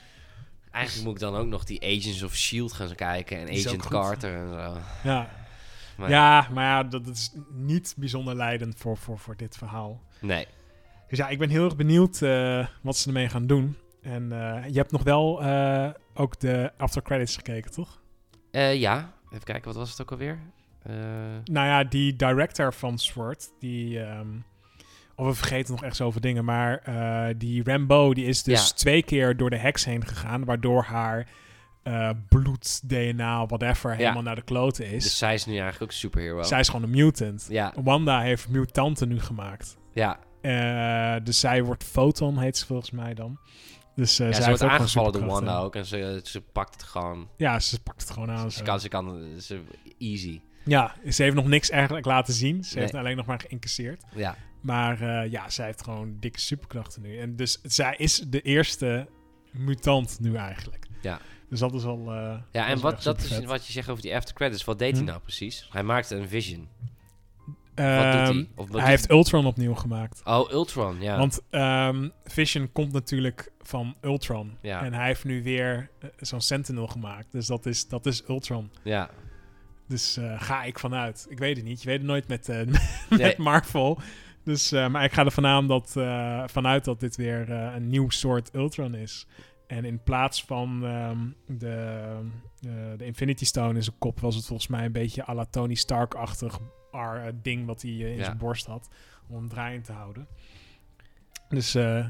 Eigenlijk 0.72 1.06
moet 1.06 1.16
ik 1.16 1.22
dan 1.22 1.36
ook 1.36 1.48
nog 1.48 1.64
die 1.64 1.82
Agents 1.82 2.24
of 2.24 2.36
S.H.I.E.L.D. 2.36 2.72
gaan 2.74 2.96
kijken 2.96 3.38
en 3.38 3.48
Agent. 3.48 3.88
Carter 3.88 4.36
en 4.36 4.50
zo. 4.50 4.78
Ja, 5.10 5.30
Maar- 5.98 6.10
ja 6.10 6.48
maar 6.52 6.64
ja, 6.64 6.84
dat, 6.84 7.06
dat 7.06 7.16
is 7.16 7.32
niet 7.52 7.94
bijzonder 7.98 8.36
leidend 8.36 8.76
voor, 8.78 8.98
voor, 8.98 9.20
voor 9.20 9.36
dit 9.36 9.58
verhaal. 9.58 10.02
Nee. 10.20 10.48
Dus 11.10 11.18
ja, 11.18 11.28
ik 11.30 11.38
ben 11.40 11.50
heel 11.50 11.66
erg 11.66 11.76
benieuwd 11.76 12.22
eh, 12.22 12.68
wat 12.82 12.98
ze 12.98 13.08
ermee 13.08 13.30
gaan 13.30 13.48
doen. 13.48 13.78
En 14.02 14.32
eh, 14.32 14.68
je 14.68 14.78
hebt 14.78 14.92
nog 14.92 15.04
wel 15.04 15.42
eh, 15.44 15.90
ook 16.14 16.40
de 16.40 16.72
after 16.78 17.02
credits 17.02 17.36
gekeken, 17.36 17.72
toch? 17.72 18.02
Eh, 18.52 18.76
ja, 18.80 19.14
even 19.32 19.44
kijken, 19.44 19.66
wat 19.66 19.76
was 19.76 19.90
het 19.90 20.02
ook 20.02 20.12
alweer? 20.12 20.40
Nou 21.44 21.68
ja, 21.68 21.84
die 21.84 22.16
director 22.16 22.74
van 22.74 22.98
SWORD, 22.98 23.52
die... 23.60 24.00
ehm, 24.00 24.28
of 25.16 25.28
we 25.28 25.34
vergeten 25.34 25.72
nog 25.74 25.84
echt 25.84 25.96
zoveel 25.96 26.22
dingen, 26.22 26.46
maar 26.46 26.84
die 27.38 27.64
Rambo, 27.64 28.14
die 28.14 28.26
is 28.26 28.44
dus 28.44 28.68
Ja. 28.70 28.76
twee 28.76 29.04
keer 29.04 29.38
door 29.38 29.50
de 29.50 29.58
heks 29.58 29.86
heen 29.86 30.06
gegaan, 30.06 30.46
waardoor 30.46 30.84
haar 30.84 31.28
bloed, 32.30 32.90
DNA, 32.90 33.46
whatever, 33.46 33.96
helemaal 33.96 34.22
naar 34.22 34.36
de 34.36 34.42
kloten 34.42 34.86
is. 34.86 35.04
dus 35.04 35.18
zij 35.18 35.34
is 35.34 35.46
nu 35.46 35.52
eigenlijk 35.54 35.84
ook 35.84 35.92
superhero. 35.92 36.44
Zij 36.44 36.60
is 36.60 36.68
gewoon 36.70 36.84
een 36.84 36.90
mutant. 36.90 37.46
Ja, 37.50 37.74
Wanda 37.84 38.22
heeft 38.22 38.50
mutanten 38.50 39.08
nu 39.08 39.20
gemaakt. 39.20 39.78
ja. 39.94 40.20
Dus 41.24 41.40
zij 41.40 41.64
wordt 41.64 41.84
Photon, 41.84 42.38
heet 42.38 42.58
ze 42.58 42.66
volgens 42.66 42.92
mij 42.92 43.14
dan. 43.14 43.40
Dus 43.96 44.18
ja 44.18 44.32
zij 44.32 44.42
ze 44.42 44.48
wordt 44.48 44.62
aangevallen 44.64 45.12
door. 45.14 45.26
Wanda 45.26 45.60
ook 45.60 45.76
en 45.76 45.86
ze, 45.86 46.20
ze 46.24 46.42
pakt 46.42 46.74
het 46.74 46.84
gewoon. 46.84 47.28
Ja, 47.38 47.60
ze 47.60 47.80
pakt 47.80 48.02
het 48.02 48.10
gewoon 48.12 48.32
aan. 48.32 48.52
Ze 48.52 48.58
zo. 48.58 48.64
kan, 48.64 48.80
ze 48.80 48.88
kan, 48.88 49.28
ze, 49.40 49.62
easy. 49.98 50.42
Ja, 50.66 50.96
ze 51.10 51.24
heeft 51.24 51.36
nog 51.36 51.48
niks 51.48 51.70
eigenlijk 51.70 52.06
laten 52.06 52.34
zien. 52.34 52.64
Ze 52.64 52.80
heeft 52.80 52.96
alleen 52.96 53.18
nog 53.18 53.26
maar 53.26 53.40
geïncasseerd. 53.40 54.04
Ja, 54.16 54.36
Maar 54.62 55.02
eh, 55.02 55.32
ja, 55.32 55.50
zij 55.50 55.66
heeft 55.66 55.84
gewoon 55.84 56.18
dikke 56.20 56.40
superkrachten 56.40 57.02
nu. 57.02 57.18
En 57.20 57.36
dus 57.36 57.60
zij 57.64 57.96
is 57.98 58.24
de 58.28 58.42
eerste 58.42 59.08
mutant 59.52 60.18
nu 60.20 60.36
eigenlijk. 60.36 60.88
Ja. 61.02 61.20
Dus 61.50 61.60
dat 61.60 61.74
is 61.74 61.84
wel... 61.84 62.12
eh, 62.14 62.38
ja 62.52 62.68
en 62.68 62.80
wat, 62.80 63.04
dat 63.04 63.22
is 63.22 63.40
wat 63.46 63.66
je 63.66 63.72
zegt 63.72 63.90
over 63.90 64.04
die 64.04 64.16
after 64.16 64.36
credits. 64.36 64.64
Wat 64.64 64.80
deed 64.80 64.92
hij 64.92 65.00
Hm. 65.02 65.08
nou 65.08 65.20
precies? 65.22 65.68
Hij 65.72 65.84
maakte 65.84 66.16
een 66.16 66.28
vision. 66.28 66.68
Ehm, 67.82 68.44
hij? 68.56 68.82
Hij 68.82 68.90
heeft 68.90 69.10
Ultron 69.10 69.46
opnieuw 69.46 69.74
gemaakt. 69.74 70.22
Oh, 70.24 70.52
Ultron, 70.52 71.02
ja. 71.02 71.18
Want 71.18 71.42
ehm, 71.50 72.10
Vision 72.24 72.72
komt 72.72 72.92
natuurlijk 72.92 73.52
van 73.62 73.96
Ultron. 74.02 74.58
Ja. 74.62 74.84
En 74.84 74.94
hij 74.94 75.06
heeft 75.06 75.24
nu 75.24 75.44
weer 75.44 75.90
eh, 76.00 76.10
zo'n 76.18 76.42
Sentinel 76.42 76.88
gemaakt. 76.88 77.32
Dus 77.32 77.48
dat 77.48 77.66
is, 77.66 77.88
dat 77.88 78.06
is 78.06 78.24
Ultron. 78.30 78.72
ja. 78.84 79.10
Dus 79.88 80.18
eh, 80.18 80.42
ga 80.42 80.64
ik 80.64 80.80
vanuit. 80.80 81.26
Ik 81.30 81.40
weet 81.40 81.56
het 81.56 81.66
niet. 81.66 81.82
Je 81.82 81.88
weet 81.88 81.98
het 81.98 82.08
nooit 82.08 82.28
met, 82.28 82.50
eh, 82.50 82.58
Nee. 83.10 83.20
met 83.20 83.38
Marvel. 83.38 84.00
Dus, 84.44 84.72
maar 84.72 85.04
ik 85.04 85.14
ga 85.14 85.26
er 85.26 85.68
dat, 85.68 85.92
vanuit 86.52 86.86
dat 86.86 87.00
dit 87.00 87.16
weer 87.16 87.52
een 87.52 87.90
nieuw 87.90 88.10
soort 88.10 88.56
Ultron 88.56 88.96
is. 88.96 89.28
En 89.68 89.86
in 89.86 90.04
plaats 90.04 90.44
van 90.44 90.86
ehm, 90.86 91.18
de, 91.60 92.18
de 92.98 93.06
Infinity 93.06 93.46
Stone 93.46 93.74
in 93.74 93.84
zijn 93.84 93.98
kop... 94.00 94.20
was 94.20 94.36
het 94.36 94.46
volgens 94.46 94.68
mij 94.68 94.86
een 94.86 94.92
beetje 94.92 95.28
à 95.28 95.34
la 95.34 95.46
Tony 95.46 95.74
Stark-achtig 95.74 96.60
eh, 96.92 97.34
ding... 97.42 97.66
wat 97.66 97.82
hij 97.82 97.92
eh, 97.92 98.12
in 98.12 98.18
Ja. 98.18 98.24
zijn 98.24 98.38
borst 98.38 98.66
had. 98.66 98.90
Om 99.28 99.36
hem 99.36 99.50
draaiend 99.50 99.86
te 99.86 99.92
houden. 99.92 100.28
Dus 101.50 101.76
eh, 101.76 102.06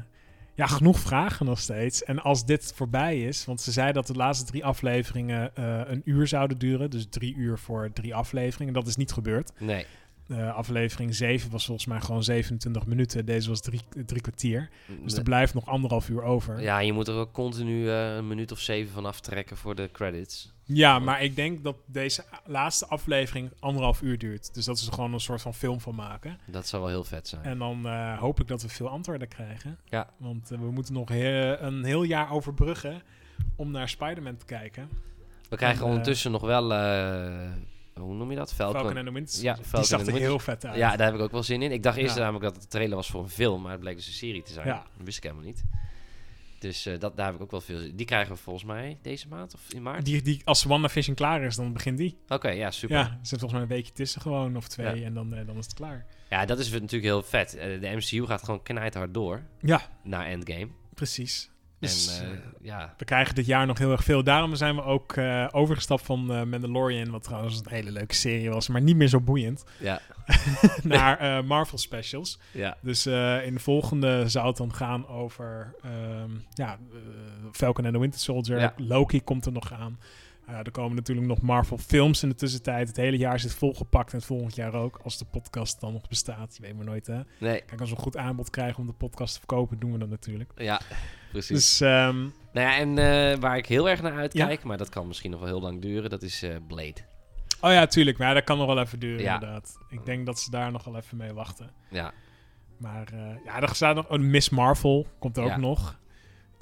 ja, 0.54 0.66
genoeg 0.66 0.98
vragen 0.98 1.46
nog 1.46 1.58
steeds. 1.58 2.04
En 2.04 2.18
als 2.18 2.44
dit 2.46 2.72
voorbij 2.74 3.22
is... 3.22 3.44
want 3.44 3.60
ze 3.60 3.72
zei 3.72 3.92
dat 3.92 4.06
de 4.06 4.14
laatste 4.14 4.44
drie 4.44 4.64
afleveringen 4.64 5.50
een 5.92 6.02
uur 6.04 6.26
zouden 6.26 6.58
duren. 6.58 6.90
Dus 6.90 7.06
drie 7.10 7.34
uur 7.34 7.58
voor 7.58 7.92
drie 7.92 8.14
afleveringen. 8.14 8.74
Dat 8.74 8.86
is 8.86 8.96
niet 8.96 9.12
gebeurd. 9.12 9.52
Nee. 9.58 9.86
Aflevering 10.54 11.14
7 11.14 11.50
was 11.50 11.64
volgens 11.64 11.86
mij 11.86 12.00
gewoon 12.00 12.22
27 12.24 12.86
minuten. 12.86 13.26
Deze 13.26 13.48
was 13.48 13.60
drie, 13.60 13.80
drie 14.06 14.20
kwartier. 14.20 14.70
Dus 15.02 15.16
er 15.16 15.22
blijft 15.22 15.54
nog 15.54 15.66
anderhalf 15.66 16.08
uur 16.08 16.22
over. 16.22 16.54
Ja. 16.54 16.60
Ja, 16.62 16.78
je 16.78 16.92
moet 16.92 17.08
er 17.08 17.14
ook 17.14 17.32
continu 17.32 17.88
eh, 17.88 18.14
een 18.14 18.26
minuut 18.28 18.52
of 18.52 18.58
zeven 18.58 18.92
van 18.92 19.06
aftrekken 19.06 19.56
voor 19.56 19.74
de 19.74 19.88
credits. 19.92 20.52
maar 20.98 21.22
ik 21.22 21.36
denk 21.36 21.64
dat 21.64 21.76
deze 21.86 22.24
laatste 22.44 22.86
aflevering 22.86 23.50
anderhalf 23.60 24.02
uur 24.02 24.18
duurt. 24.18 24.54
Dus 24.54 24.64
dat 24.64 24.76
is 24.78 24.86
er 24.86 24.92
gewoon 24.92 25.12
een 25.12 25.20
soort 25.20 25.42
van 25.42 25.54
film 25.54 25.80
van 25.80 25.94
maken. 25.94 26.38
Dat 26.46 26.66
zou 26.68 26.82
wel 26.82 26.90
heel 26.90 27.04
vet 27.04 27.28
zijn. 27.28 27.42
En 27.44 27.58
dan 27.58 27.86
eh, 27.86 28.18
hoop 28.18 28.40
ik 28.40 28.48
dat 28.48 28.62
we 28.62 28.68
veel 28.68 28.88
antwoorden 28.88 29.28
krijgen. 29.28 29.78
Ja. 29.84 30.08
Want 30.16 30.50
eh, 30.50 30.58
we 30.58 30.70
moeten 30.70 30.94
nog 30.94 31.08
he- 31.08 31.56
een 31.58 31.84
heel 31.84 32.02
jaar 32.02 32.30
overbruggen 32.32 33.02
om 33.56 33.70
naar 33.70 33.88
Spider-Man 33.88 34.36
te 34.36 34.44
kijken. 34.44 34.88
We 35.48 35.56
krijgen 35.56 35.82
En, 35.84 35.88
ondertussen 35.88 36.30
nog 36.30 36.42
wel, 36.42 36.72
hoe 37.94 38.14
noem 38.14 38.30
je 38.30 38.36
dat? 38.36 38.54
Falcon. 38.54 38.80
Falcon 38.80 39.08
and 39.16 39.28
the 39.30 39.42
Ja, 39.42 39.54
Die 39.72 39.84
zag 39.84 40.06
er 40.06 40.12
heel 40.12 40.38
vet 40.38 40.64
uit. 40.66 40.76
Ja, 40.76 40.96
daar 40.96 41.06
heb 41.06 41.14
ik 41.14 41.20
ook 41.20 41.30
wel 41.32 41.42
zin 41.42 41.62
in. 41.62 41.72
Ik 41.72 41.82
dacht 41.82 41.96
eerst 41.96 42.14
Ja. 42.16 42.20
namelijk 42.20 42.44
dat 42.44 42.52
het 42.54 42.62
de 42.62 42.68
trailer 42.68 42.96
was 42.96 43.10
voor 43.10 43.22
een 43.22 43.28
film, 43.28 43.62
maar 43.62 43.70
het 43.72 43.80
bleek 43.80 43.96
dus 43.96 44.06
een 44.06 44.12
serie 44.12 44.42
te 44.42 44.52
zijn. 44.52 44.66
Ja. 44.66 44.86
Dat 44.96 45.04
wist 45.04 45.16
ik 45.16 45.22
helemaal 45.22 45.44
niet. 45.44 45.64
Dus 46.58 46.86
eh, 46.86 46.98
dat, 46.98 47.16
daar 47.16 47.26
heb 47.26 47.34
ik 47.34 47.40
ook 47.42 47.50
wel 47.50 47.60
veel 47.60 47.78
zin 47.78 47.96
Die 47.96 48.06
krijgen 48.06 48.34
we 48.34 48.40
volgens 48.40 48.64
mij 48.64 48.98
deze 49.02 49.28
maand 49.28 49.54
of 49.54 49.60
in 49.72 49.82
maart? 49.82 50.04
Die, 50.04 50.22
die, 50.22 50.40
als 50.44 50.64
WandaVision 50.64 51.14
klaar 51.14 51.42
is, 51.42 51.56
dan 51.56 51.72
begint 51.72 51.98
die. 51.98 52.18
Oké, 52.28 52.48
ja, 52.50 52.70
super. 52.70 52.96
Ja, 52.96 53.02
Ja. 53.02 53.08
er 53.10 53.18
zit 53.22 53.28
volgens 53.38 53.52
mij 53.52 53.62
een 53.62 53.68
weekje 53.68 53.92
tussen 53.92 54.20
gewoon, 54.20 54.56
of 54.56 54.68
twee, 54.68 55.00
Ja. 55.00 55.06
en 55.06 55.14
dan, 55.14 55.34
eh, 55.34 55.46
dan 55.46 55.56
is 55.56 55.64
het 55.64 55.74
klaar. 55.74 56.06
dat 56.46 56.58
is 56.58 56.70
natuurlijk 56.70 57.02
heel 57.02 57.22
vet. 57.22 57.56
Eh, 57.56 57.80
de 57.80 57.88
MCU 57.96 58.26
gaat 58.26 58.42
gewoon 58.44 58.62
knijthard 58.62 59.14
door 59.14 59.42
Ja, 59.60 59.82
naar 60.02 60.26
Endgame. 60.26 60.68
precies. 60.94 61.50
Dus, 61.88 62.18
en 62.20 62.26
eh, 62.26 62.32
eh, 62.32 62.38
ja, 62.60 62.94
we 62.98 63.04
krijgen 63.04 63.34
dit 63.34 63.46
jaar 63.46 63.66
nog 63.66 63.78
heel 63.78 63.90
erg 63.90 64.04
veel. 64.04 64.24
Daarom 64.24 64.54
zijn 64.54 64.74
we 64.76 64.82
ook 64.82 65.12
eh, 65.12 65.46
overgestapt 65.50 66.02
van 66.04 66.32
eh, 66.32 66.42
Mandalorian, 66.42 67.10
wat 67.10 67.22
trouwens 67.22 67.58
een 67.58 67.64
hele 67.68 67.90
leuke 67.92 68.14
serie 68.14 68.50
was, 68.50 68.68
maar 68.68 68.80
niet 68.82 68.96
meer 68.96 69.08
zo 69.08 69.20
boeiend, 69.20 69.64
ja, 69.78 70.00
naar 70.82 71.18
eh, 71.18 71.42
Marvel 71.42 71.78
specials. 71.78 72.38
ja, 72.50 72.76
Dus 72.80 73.06
eh, 73.06 73.46
in 73.46 73.54
de 73.54 73.60
volgende 73.60 74.28
zou 74.28 74.46
het 74.46 74.56
dan 74.56 74.74
gaan 74.74 75.08
over 75.08 75.74
ehm, 75.82 76.30
ja, 76.54 76.78
Falcon 77.52 77.84
and 77.84 77.94
the 77.94 78.00
Winter 78.00 78.20
Soldier. 78.20 78.58
Ja. 78.58 78.74
Loki 78.76 79.22
komt 79.22 79.46
er 79.46 79.52
nog 79.52 79.72
aan. 79.72 79.98
Eh, 80.46 80.58
er 80.58 80.70
komen 80.70 80.96
natuurlijk 80.96 81.26
nog 81.26 81.40
Marvel 81.40 81.78
films 81.78 82.22
in 82.22 82.28
de 82.28 82.34
tussentijd. 82.34 82.88
Het 82.88 82.96
hele 82.96 83.16
jaar 83.16 83.40
zit 83.40 83.54
volgepakt 83.54 84.10
en 84.12 84.16
het 84.18 84.26
volgend 84.26 84.54
jaar 84.54 84.74
ook. 84.74 85.00
Als 85.04 85.18
de 85.18 85.24
podcast 85.24 85.80
dan 85.80 85.92
nog 85.92 86.08
bestaat. 86.08 86.56
Je 86.56 86.62
weet 86.62 86.76
maar 86.76 86.84
nooit 86.84 87.06
hè. 87.06 87.20
nee, 87.38 87.60
Kijk, 87.60 87.80
als 87.80 87.90
we 87.90 87.96
een 87.96 88.02
goed 88.02 88.16
aanbod 88.16 88.50
krijgen 88.50 88.80
om 88.80 88.86
de 88.86 88.92
podcast 88.92 89.32
te 89.32 89.38
verkopen, 89.38 89.78
doen 89.78 89.92
we 89.92 89.98
dat 89.98 90.08
natuurlijk. 90.08 90.50
ja, 90.56 90.80
precies. 91.30 91.48
Dus 91.56 91.80
ehm, 91.80 92.16
nou 92.52 92.66
ja, 92.68 92.76
en 92.76 92.98
eh, 92.98 93.38
waar 93.38 93.56
ik 93.56 93.66
heel 93.66 93.88
erg 93.88 94.02
naar 94.02 94.16
uitkijk, 94.16 94.62
maar 94.64 94.78
dat 94.78 94.88
kan 94.88 95.06
misschien 95.06 95.30
nog 95.30 95.40
wel 95.40 95.48
heel 95.48 95.60
lang 95.60 95.80
duren, 95.82 96.10
dat 96.10 96.22
is 96.22 96.42
eh, 96.42 96.56
Blade. 96.66 97.00
oh 97.60 97.70
ja, 97.70 97.86
tuurlijk. 97.86 98.18
Maar 98.18 98.34
dat 98.34 98.44
kan 98.44 98.58
nog 98.58 98.66
wel 98.66 98.78
even 98.80 98.98
duren 98.98 99.22
Ja. 99.22 99.34
inderdaad. 99.34 99.76
Ik 99.88 100.04
denk 100.04 100.26
dat 100.26 100.40
ze 100.40 100.50
daar 100.50 100.72
nog 100.72 100.84
wel 100.84 100.96
even 100.96 101.16
mee 101.16 101.32
wachten. 101.32 101.70
Ja, 101.90 102.12
Maar 102.78 103.08
ja, 103.44 103.60
er 103.60 103.74
staat 103.74 103.94
nog 103.94 104.10
een 104.10 104.30
Miss 104.30 104.48
Marvel, 104.50 105.06
komt 105.18 105.36
er 105.36 105.44
ook 105.44 105.56
nog. 105.56 106.00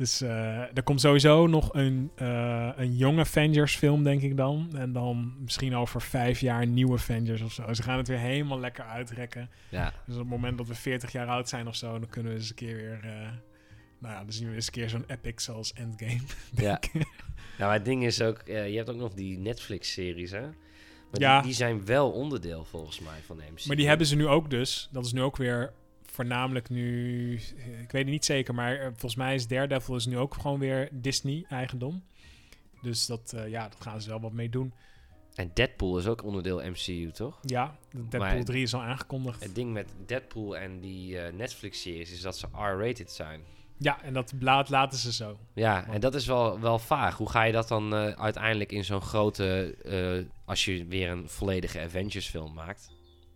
Dus 0.01 0.21
eh, 0.21 0.77
er 0.77 0.83
komt 0.83 1.01
sowieso 1.01 1.47
nog 1.47 1.75
een, 1.75 2.11
eh, 2.15 2.69
een 2.77 2.97
jonge 2.97 3.21
Avengers 3.21 3.77
film, 3.77 4.03
denk 4.05 4.23
ik 4.23 4.37
dan. 4.37 4.71
En 4.77 4.93
dan 4.93 5.35
misschien 5.41 5.77
over 5.77 6.03
vijf 6.03 6.41
jaar 6.41 6.67
nieuwe 6.67 6.93
Avengers 6.93 7.41
of 7.41 7.53
zo. 7.53 7.73
Ze 7.73 7.83
gaan 7.83 7.97
het 7.99 8.09
weer 8.09 8.19
helemaal 8.19 8.61
lekker 8.61 8.85
uitrekken. 8.85 9.51
Ja, 9.69 9.93
Dus 10.07 10.15
op 10.15 10.21
het 10.21 10.31
moment 10.31 10.59
dat 10.59 10.67
we 10.67 10.75
40 10.75 11.13
jaar 11.13 11.27
oud 11.27 11.49
zijn 11.49 11.67
of 11.69 11.77
zo, 11.77 11.99
dan 11.99 12.09
kunnen 12.09 12.33
we 12.33 12.39
eens 12.39 12.49
een 12.49 12.55
keer 12.55 12.77
weer... 12.77 13.01
eh, 13.03 13.11
nou 13.99 14.15
ja, 14.15 14.19
dan 14.25 14.33
zien 14.33 14.49
we 14.49 14.55
eens 14.55 14.67
een 14.67 14.73
keer 14.73 14.89
zo'n 14.89 15.05
epic 15.07 15.33
zoals 15.37 15.73
Endgame. 15.73 16.21
ja. 16.57 16.81
Nou, 16.93 17.05
maar 17.59 17.73
het 17.73 17.85
ding 17.85 18.05
is 18.05 18.23
ook, 18.23 18.43
je 18.47 18.53
hebt 18.53 18.91
ook 18.91 18.97
nog 18.97 19.15
die 19.15 19.39
Netflix-series, 19.39 20.31
hè? 20.31 20.41
Maar 20.41 21.21
Ja. 21.21 21.35
die, 21.37 21.47
die 21.47 21.55
zijn 21.57 21.85
wel 21.87 22.11
onderdeel 22.11 22.65
volgens 22.65 23.01
mij 23.01 23.19
van 23.27 23.37
de 23.37 23.43
MCU. 23.53 23.67
Maar 23.67 23.77
die 23.77 23.89
hebben 23.89 24.07
ze 24.07 24.17
nu 24.17 24.27
ook 24.27 24.51
dus. 24.51 24.89
Dat 24.93 25.05
is 25.05 25.13
nu 25.13 25.23
ook 25.23 25.37
weer 25.37 25.73
voornamelijk 26.21 26.69
nu... 26.69 27.33
Ik 27.83 27.91
weet 27.91 28.03
het 28.03 28.07
niet 28.07 28.25
zeker, 28.25 28.55
maar 28.55 28.77
eh, 28.77 28.87
volgens 28.87 29.15
mij 29.15 29.35
is 29.35 29.47
Daredevil 29.47 29.95
is 29.97 30.07
nu 30.07 30.19
ook 30.19 30.35
gewoon 30.35 30.59
weer 30.59 30.89
Disney-eigendom. 30.93 32.03
Dus 32.83 33.07
dat, 33.07 33.33
eh, 33.33 33.49
ja, 33.49 33.69
dat 33.69 33.81
gaan 33.81 34.01
ze 34.01 34.09
wel 34.09 34.21
wat 34.21 34.33
mee 34.33 34.49
doen. 34.49 34.73
En 35.35 35.51
Deadpool 35.55 35.99
is 35.99 36.07
ook 36.07 36.25
onderdeel 36.25 36.63
MCU, 36.71 37.11
toch? 37.13 37.39
Ja, 37.43 37.77
Deadpool 37.91 38.21
Maar- 38.21 38.45
3 38.45 38.63
is 38.63 38.75
al 38.75 38.81
aangekondigd. 38.81 39.43
Het 39.43 39.55
ding 39.55 39.73
met 39.73 39.93
Deadpool 40.07 40.57
en 40.57 40.81
die 40.81 41.19
eh, 41.19 41.33
Netflix-series 41.33 42.13
is 42.13 42.21
dat 42.21 42.39
ze 42.39 42.47
R-rated 42.53 43.11
zijn. 43.13 43.41
Ja, 43.79 44.03
en 44.03 44.13
dat 44.13 44.33
laat, 44.41 44.69
laten 44.69 44.99
ze 44.99 45.13
zo. 45.13 45.39
Ja, 45.55 45.87
en 45.87 46.01
dat 46.01 46.15
is 46.15 46.27
wel, 46.27 46.61
wel 46.61 46.79
vaag. 46.79 47.17
Hoe 47.17 47.31
ga 47.31 47.43
je 47.43 47.53
dat 47.53 47.69
dan 47.69 47.95
eh, 47.95 48.13
uiteindelijk 48.13 48.73
in 48.73 48.85
zo'n 48.85 49.01
grote... 49.01 49.77
eh, 49.85 50.33
als 50.45 50.65
je 50.65 50.87
weer 50.87 51.11
een 51.11 51.29
volledige 51.29 51.81
Avengers-film 51.81 52.55
maakt... 52.55 52.91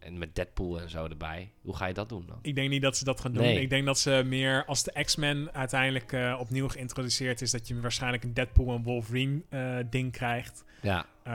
en 0.04 0.18
met 0.18 0.34
Deadpool 0.34 0.80
en 0.80 0.90
zo 0.90 1.06
erbij... 1.06 1.50
hoe 1.62 1.76
ga 1.76 1.86
je 1.86 1.94
dat 1.94 2.08
doen 2.08 2.24
dan? 2.26 2.38
Ik 2.42 2.54
denk 2.54 2.70
niet 2.70 2.82
dat 2.82 2.96
ze 2.96 3.04
dat 3.04 3.20
gaan 3.20 3.32
doen. 3.32 3.42
Nee. 3.42 3.60
Ik 3.60 3.70
denk 3.70 3.86
dat 3.86 3.98
ze 3.98 4.22
meer, 4.26 4.64
als 4.64 4.82
de 4.82 5.02
X-Men 5.04 5.52
uiteindelijk 5.52 6.12
eh, 6.12 6.36
opnieuw 6.40 6.68
geïntroduceerd 6.68 7.42
is, 7.42 7.50
dat 7.50 7.68
je 7.68 7.80
waarschijnlijk 7.80 8.24
een 8.24 8.34
Deadpool 8.34 8.74
en 8.74 8.82
Wolverine 8.82 9.42
eh, 9.48 9.76
ding 9.90 10.12
krijgt. 10.12 10.64
Ja, 10.82 11.06
Eh, 11.22 11.32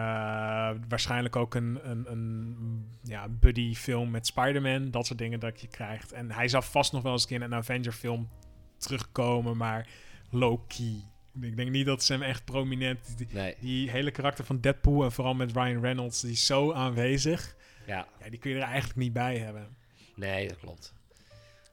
waarschijnlijk 0.88 1.36
ook 1.36 1.55
een, 1.55 1.79
een, 1.84 2.12
een 2.12 2.86
ja, 3.03 3.27
buddy 3.29 3.73
film 3.73 4.12
met 4.12 4.27
Spider-Man. 4.27 4.91
Dat 4.91 5.05
soort 5.05 5.19
dingen 5.19 5.39
dat 5.39 5.62
je 5.62 5.67
krijgt. 5.67 6.12
En 6.12 6.32
hij 6.32 6.47
zal 6.47 6.62
vast 6.62 6.91
nog 6.91 7.01
wel 7.01 7.12
eens 7.12 7.21
een 7.21 7.27
keer 7.27 7.38
in 7.38 7.43
een 7.43 7.53
Avenger 7.53 7.91
film 7.91 8.29
terugkomen, 8.77 9.58
maar 9.58 9.88
low-key. 10.29 11.03
Ik 11.41 11.55
denk 11.55 11.69
niet 11.69 11.86
dat 11.86 12.03
ze 12.03 12.13
hem 12.13 12.21
echt 12.21 12.45
prominent... 12.45 13.17
Die, 13.17 13.27
nee. 13.32 13.55
die 13.60 13.89
hele 13.89 14.12
karakter 14.12 14.45
van 14.45 14.60
Deadpool 14.60 15.03
en 15.03 15.12
vooral 15.12 15.34
met 15.34 15.51
Ryan 15.51 15.82
Reynolds, 15.82 16.21
die 16.21 16.32
is 16.32 16.45
zo 16.45 16.73
aanwezig. 16.73 17.55
Ja, 17.89 18.08
Ja, 18.23 18.30
die 18.30 18.39
kun 18.39 18.52
je 18.52 18.58
er 18.58 18.63
eigenlijk 18.63 18.99
niet 18.99 19.13
bij 19.13 19.38
hebben. 19.38 19.78
nee, 20.15 20.47
dat 20.47 20.58
klopt. 20.58 20.93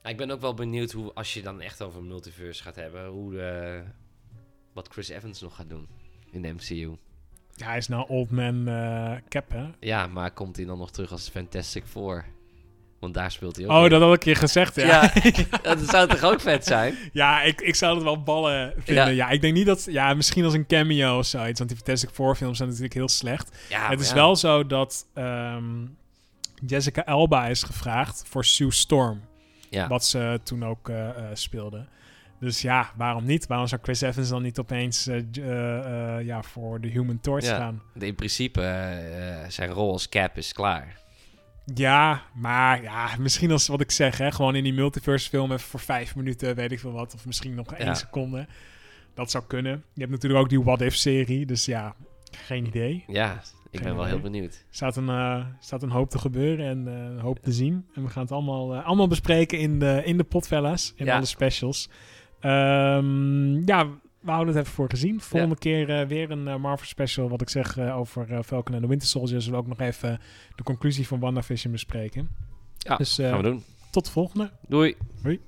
Nou, 0.03 0.09
ik 0.09 0.17
ben 0.17 0.31
ook 0.31 0.41
wel 0.41 0.53
benieuwd 0.53 0.91
hoe, 0.91 1.13
als 1.13 1.33
je 1.33 1.41
dan 1.41 1.61
echt 1.61 1.81
over 1.81 2.03
multiverse 2.03 2.63
gaat 2.63 2.75
hebben... 2.75 3.07
Hoe 3.07 3.31
de, 3.31 3.83
wat 4.73 4.87
Chris 4.87 5.09
Evans 5.09 5.41
nog 5.41 5.55
gaat 5.55 5.69
doen 5.69 5.87
in 6.31 6.41
de 6.41 6.53
MCU. 6.53 6.95
Ja, 7.53 7.67
hij 7.67 7.77
is 7.77 7.87
nou 7.87 8.07
Old 8.07 8.31
Man 8.31 8.67
eh, 8.67 9.15
Cap, 9.29 9.51
hè? 9.51 9.65
Ja, 9.79 10.07
maar 10.07 10.31
komt 10.31 10.55
hij 10.55 10.65
dan 10.65 10.77
nog 10.77 10.91
terug 10.91 11.11
als 11.11 11.29
Fantastic 11.29 11.83
Four? 11.85 12.25
Want 12.99 13.13
daar 13.13 13.31
speelt 13.31 13.55
hij 13.55 13.65
ook 13.65 13.71
Oh, 13.71 13.89
dat 13.89 14.01
had 14.01 14.13
ik 14.13 14.23
je 14.23 14.35
gezegd, 14.35 14.75
ja. 14.75 14.85
Ja, 14.85 15.13
dat 15.75 15.79
zou 15.89 16.07
toch 16.07 16.23
ook 16.23 16.41
vet 16.41 16.65
zijn? 16.65 16.95
Ja, 17.13 17.41
ik, 17.41 17.61
ik 17.61 17.75
zou 17.75 17.95
het 17.95 18.03
wel 18.03 18.23
ballen 18.23 18.73
vinden. 18.77 19.05
Ja. 19.05 19.09
Ja. 19.09 19.29
ik 19.29 19.41
denk 19.41 19.53
niet 19.53 19.65
dat... 19.65 19.87
Ja, 19.89 20.13
misschien 20.13 20.43
als 20.43 20.53
een 20.53 20.65
cameo 20.65 21.17
of 21.17 21.25
zoiets. 21.25 21.57
Want 21.59 21.69
die 21.69 21.79
Fantastic 21.79 22.09
Four 22.09 22.35
films 22.35 22.57
zijn 22.57 22.69
natuurlijk 22.69 22.95
heel 22.95 23.09
slecht. 23.09 23.57
Ja, 23.69 23.89
het 23.89 23.99
is 23.99 24.13
wel 24.13 24.35
zo 24.35 24.67
dat 24.67 25.05
ehm, 25.13 25.85
Jessica 26.65 27.01
Alba 27.01 27.47
is 27.47 27.63
gevraagd 27.63 28.23
voor 28.27 28.45
Sue 28.45 28.71
Storm. 28.71 29.21
Ja, 29.69 29.87
Wat 29.87 30.05
ze 30.05 30.39
toen 30.43 30.65
ook 30.65 30.89
eh, 30.89 31.09
eh, 31.09 31.15
speelde. 31.33 31.85
Dus 32.39 32.61
ja, 32.61 32.91
waarom 32.95 33.25
niet? 33.25 33.47
Waarom 33.47 33.67
zou 33.67 33.81
Chris 33.83 34.01
Evans 34.01 34.29
dan 34.29 34.41
niet 34.41 34.59
opeens 34.59 35.07
eh, 35.07 35.21
ja, 36.25 36.41
voor 36.43 36.81
de 36.81 36.87
Human 36.87 37.19
Torch 37.19 37.43
Ja. 37.45 37.57
gaan? 37.57 37.81
in 37.99 38.15
principe, 38.15 38.61
zijn 39.47 39.69
rol 39.69 39.91
als 39.91 40.09
Cap 40.09 40.37
is 40.37 40.53
klaar. 40.53 40.97
Ja, 41.75 42.21
maar 42.33 42.81
ja, 42.81 43.09
misschien 43.19 43.51
als 43.51 43.67
wat 43.67 43.81
ik 43.81 43.91
zeg, 43.91 44.17
hè, 44.17 44.31
gewoon 44.31 44.55
in 44.55 44.63
die 44.63 44.73
multiverse 44.73 45.29
film 45.29 45.51
even 45.51 45.67
voor 45.67 45.79
vijf 45.79 46.15
minuten, 46.15 46.55
weet 46.55 46.71
ik 46.71 46.79
veel 46.79 46.91
wat, 46.91 47.13
of 47.13 47.25
misschien 47.25 47.55
nog 47.55 47.73
één 47.73 47.87
Ja. 47.87 47.93
seconde. 47.93 48.47
Dat 49.13 49.31
zou 49.31 49.43
kunnen. 49.47 49.83
Je 49.93 49.99
hebt 49.99 50.11
natuurlijk 50.11 50.41
ook 50.43 50.49
die 50.49 50.63
What 50.63 50.81
If 50.81 50.95
serie, 50.95 51.45
dus 51.45 51.65
ja, 51.65 51.95
geen 52.31 52.65
idee. 52.65 53.03
Ja, 53.07 53.41
ik 53.71 53.81
ben 53.83 53.95
wel 53.95 54.05
heel 54.05 54.19
benieuwd. 54.19 54.65
staat 54.69 54.95
een, 54.95 55.09
eh, 55.09 55.45
staat 55.59 55.83
een 55.83 55.89
hoop 55.91 56.09
te 56.09 56.19
gebeuren 56.19 56.65
en 56.67 56.87
eh, 56.87 57.03
een 57.03 57.19
hoop 57.19 57.39
te 57.39 57.51
zien. 57.51 57.85
En 57.93 58.03
we 58.03 58.09
gaan 58.09 58.21
het 58.23 58.31
allemaal, 58.31 58.73
eh, 58.75 58.85
allemaal 58.85 59.07
bespreken 59.07 59.59
in 59.59 59.79
de, 59.79 60.01
in 60.05 60.17
de 60.17 60.23
potfellas, 60.23 60.93
in 60.95 61.05
Ja. 61.05 61.15
alle 61.15 61.25
specials. 61.25 61.89
Ehm, 62.39 63.65
ja, 63.65 63.85
we 64.19 64.31
houden 64.31 64.53
het 64.55 64.63
even 64.63 64.75
voor 64.75 64.89
gezien. 64.89 65.21
Volgende 65.21 65.57
keer 65.57 65.89
eh, 66.01 66.07
weer 66.07 66.31
een 66.31 66.47
eh, 66.47 66.55
Marvel 66.55 66.87
special, 66.87 67.29
wat 67.29 67.41
ik 67.41 67.49
zeg, 67.49 67.77
eh, 67.77 67.97
over 67.97 68.31
eh, 68.33 68.39
Falcon 68.43 68.75
en 68.75 68.81
de 68.81 68.87
Winter 68.87 69.07
Soldier. 69.07 69.41
Zullen 69.41 69.59
we 69.59 69.65
ook 69.65 69.77
nog 69.77 69.87
even 69.87 70.19
de 70.55 70.63
conclusie 70.63 71.07
van 71.07 71.19
WandaVision 71.19 71.71
bespreken. 71.71 72.29
Ja, 72.77 72.95
Dus, 72.95 73.17
eh, 73.19 73.29
gaan 73.29 73.37
we 73.37 73.49
doen. 73.49 73.63
Tot 73.91 74.05
de 74.05 74.11
volgende. 74.11 74.51
Doei. 74.67 74.95
Hoi. 75.23 75.39